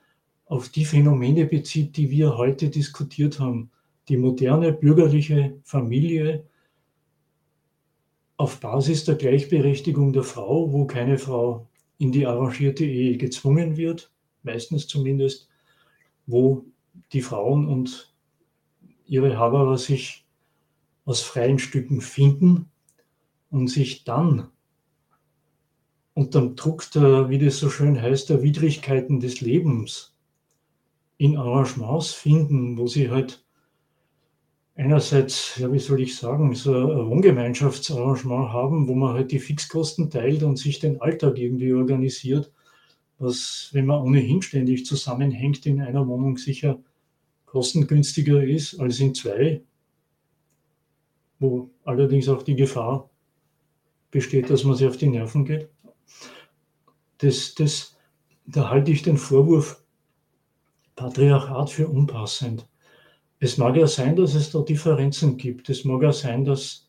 [0.47, 3.71] auf die Phänomene bezieht, die wir heute diskutiert haben.
[4.09, 6.47] Die moderne bürgerliche Familie,
[8.43, 14.11] auf Basis der Gleichberechtigung der Frau, wo keine Frau in die arrangierte Ehe gezwungen wird,
[14.43, 15.49] meistens zumindest,
[16.27, 16.65] wo
[17.13, 18.13] die Frauen und
[19.07, 20.27] ihre Haberer sich
[21.05, 22.69] aus freien Stücken finden
[23.51, 24.49] und sich dann
[26.13, 30.17] unter dem Druck der, wie das so schön heißt, der Widrigkeiten des Lebens
[31.17, 33.45] in Arrangements finden, wo sie halt
[34.75, 40.11] einerseits, ja, wie soll ich sagen, so ein Wohngemeinschaftsarrangement haben, wo man halt die Fixkosten
[40.11, 42.53] teilt und sich den Alltag irgendwie organisiert,
[43.19, 46.81] was, wenn man ohnehin ständig zusammenhängt, in einer Wohnung sicher
[47.45, 49.63] kostengünstiger ist als in zwei,
[51.39, 53.11] wo allerdings auch die Gefahr
[54.11, 55.69] besteht, dass man sich auf die Nerven geht.
[57.19, 57.99] Das, das,
[58.47, 59.83] da halte ich den Vorwurf
[60.97, 62.67] Patriarchat für unpassend.
[63.43, 65.69] Es mag ja sein, dass es da Differenzen gibt.
[65.69, 66.89] Es mag ja sein, dass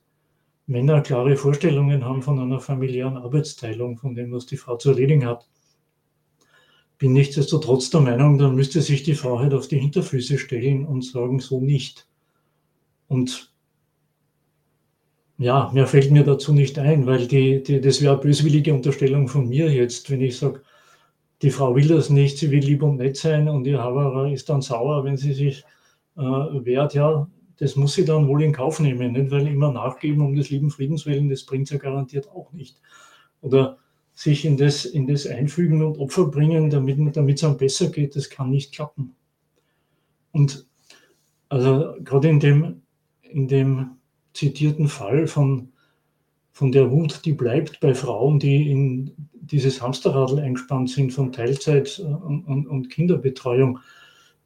[0.67, 5.25] Männer klare Vorstellungen haben von einer familiären Arbeitsteilung, von dem, was die Frau zu erledigen
[5.25, 5.49] hat.
[6.99, 11.03] Bin nichtsdestotrotz der Meinung, dann müsste sich die Frau halt auf die Hinterfüße stellen und
[11.03, 12.07] sagen, so nicht.
[13.07, 13.51] Und
[15.39, 19.27] ja, mehr fällt mir dazu nicht ein, weil die, die, das wäre eine böswillige Unterstellung
[19.27, 20.61] von mir jetzt, wenn ich sage,
[21.41, 24.49] die Frau will das nicht, sie will lieb und nett sein und ihr Haberer ist
[24.49, 25.65] dann sauer, wenn sie sich
[26.17, 27.27] äh, wert, ja,
[27.57, 29.31] das muss sie dann wohl in Kauf nehmen, nicht?
[29.31, 32.81] weil immer nachgeben um des lieben Friedens willen, das bringt sie ja garantiert auch nicht.
[33.41, 33.77] Oder
[34.15, 38.29] sich in das, in das einfügen und Opfer bringen, damit, es einem besser geht, das
[38.29, 39.15] kann nicht klappen.
[40.31, 40.67] Und
[41.49, 42.81] also gerade in dem,
[43.21, 43.91] in dem
[44.33, 45.69] zitierten Fall von,
[46.51, 51.99] von der Wut, die bleibt bei Frauen, die in dieses Hamsterradl eingespannt sind von Teilzeit
[51.99, 53.79] und, und, und Kinderbetreuung,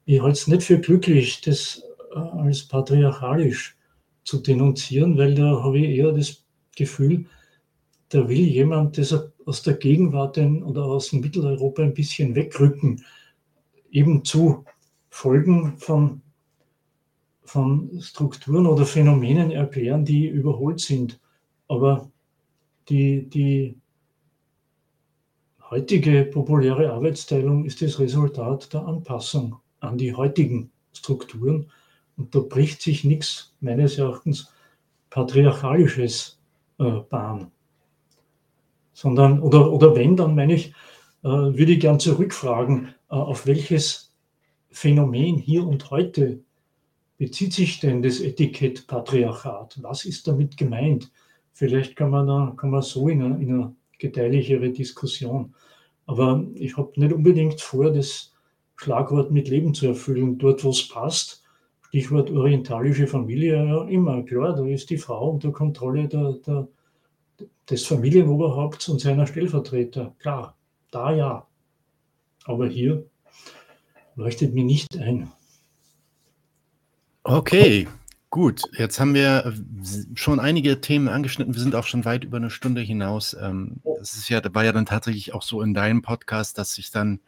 [0.07, 1.83] ich halte es nicht für glücklich, das
[2.15, 3.77] äh, als patriarchalisch
[4.23, 7.25] zu denunzieren, weil da habe ich eher das Gefühl,
[8.09, 9.13] da will jemand das
[9.45, 13.03] aus der Gegenwart oder aus Mitteleuropa ein bisschen wegrücken,
[13.91, 14.63] eben zu
[15.09, 16.21] Folgen von,
[17.43, 21.19] von Strukturen oder Phänomenen erklären, die überholt sind.
[21.67, 22.09] Aber
[22.87, 23.77] die, die
[25.69, 31.71] heutige populäre Arbeitsteilung ist das Resultat der Anpassung an die heutigen Strukturen.
[32.17, 34.51] Und da bricht sich nichts meines Erachtens
[35.09, 36.39] patriarchalisches
[36.79, 37.51] äh, Bahn.
[38.93, 40.73] sondern, oder, oder wenn, dann meine ich,
[41.23, 44.11] äh, würde ich gern zurückfragen, äh, auf welches
[44.71, 46.39] Phänomen hier und heute
[47.17, 49.79] bezieht sich denn das Etikett Patriarchat?
[49.83, 51.11] Was ist damit gemeint?
[51.53, 55.53] Vielleicht kann man, da, kann man so in eine, in eine gedeihlichere Diskussion.
[56.05, 58.33] Aber ich habe nicht unbedingt vor, das
[58.77, 61.43] Schlagwort mit Leben zu erfüllen, dort wo es passt.
[61.89, 66.67] Stichwort orientalische Familie, ja, immer klar, da ist die Frau unter Kontrolle der, der,
[67.69, 70.15] des Familienoberhaupts und seiner Stellvertreter.
[70.19, 70.55] Klar,
[70.91, 71.47] da ja.
[72.45, 73.05] Aber hier
[74.15, 75.31] leuchtet mir nicht ein.
[77.23, 77.87] Okay,
[78.29, 78.61] gut.
[78.77, 79.53] Jetzt haben wir
[80.15, 81.53] schon einige Themen angeschnitten.
[81.53, 83.35] Wir sind auch schon weit über eine Stunde hinaus.
[83.39, 86.89] Ähm, das ist ja, war ja dann tatsächlich auch so in deinem Podcast, dass sich
[86.89, 87.19] dann,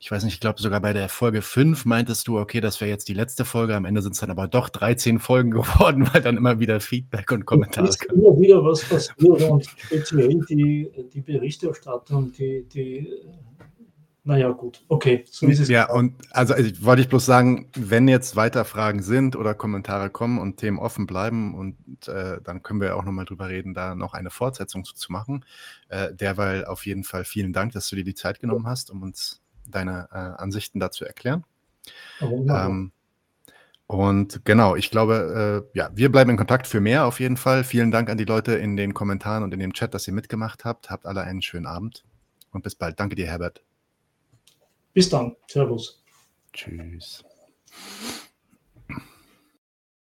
[0.00, 2.88] ich weiß nicht, ich glaube sogar bei der Folge 5 meintest du, okay, das wäre
[2.88, 3.74] jetzt die letzte Folge.
[3.74, 7.32] Am Ende sind es dann aber doch 13 Folgen geworden, weil dann immer wieder Feedback
[7.32, 8.20] und Kommentare kamen.
[8.20, 13.08] Immer wieder was passiert und speziell die, die Berichterstattung, die, die
[14.28, 15.68] naja, gut, okay, so ist es.
[15.70, 20.10] Ja, und also, also wollte ich bloß sagen, wenn jetzt weiter Fragen sind oder Kommentare
[20.10, 23.94] kommen und Themen offen bleiben, und äh, dann können wir auch nochmal drüber reden, da
[23.94, 25.46] noch eine Fortsetzung zu, zu machen.
[25.88, 29.02] Äh, derweil auf jeden Fall vielen Dank, dass du dir die Zeit genommen hast, um
[29.02, 31.44] uns deine äh, Ansichten dazu erklären.
[32.20, 32.92] Ähm,
[33.86, 37.64] und genau, ich glaube, äh, ja, wir bleiben in Kontakt für mehr auf jeden Fall.
[37.64, 40.66] Vielen Dank an die Leute in den Kommentaren und in dem Chat, dass ihr mitgemacht
[40.66, 40.90] habt.
[40.90, 42.04] Habt alle einen schönen Abend
[42.52, 43.00] und bis bald.
[43.00, 43.62] Danke dir, Herbert.
[44.92, 45.36] Bis dann.
[45.46, 46.04] Servus.
[46.52, 47.24] Tschüss.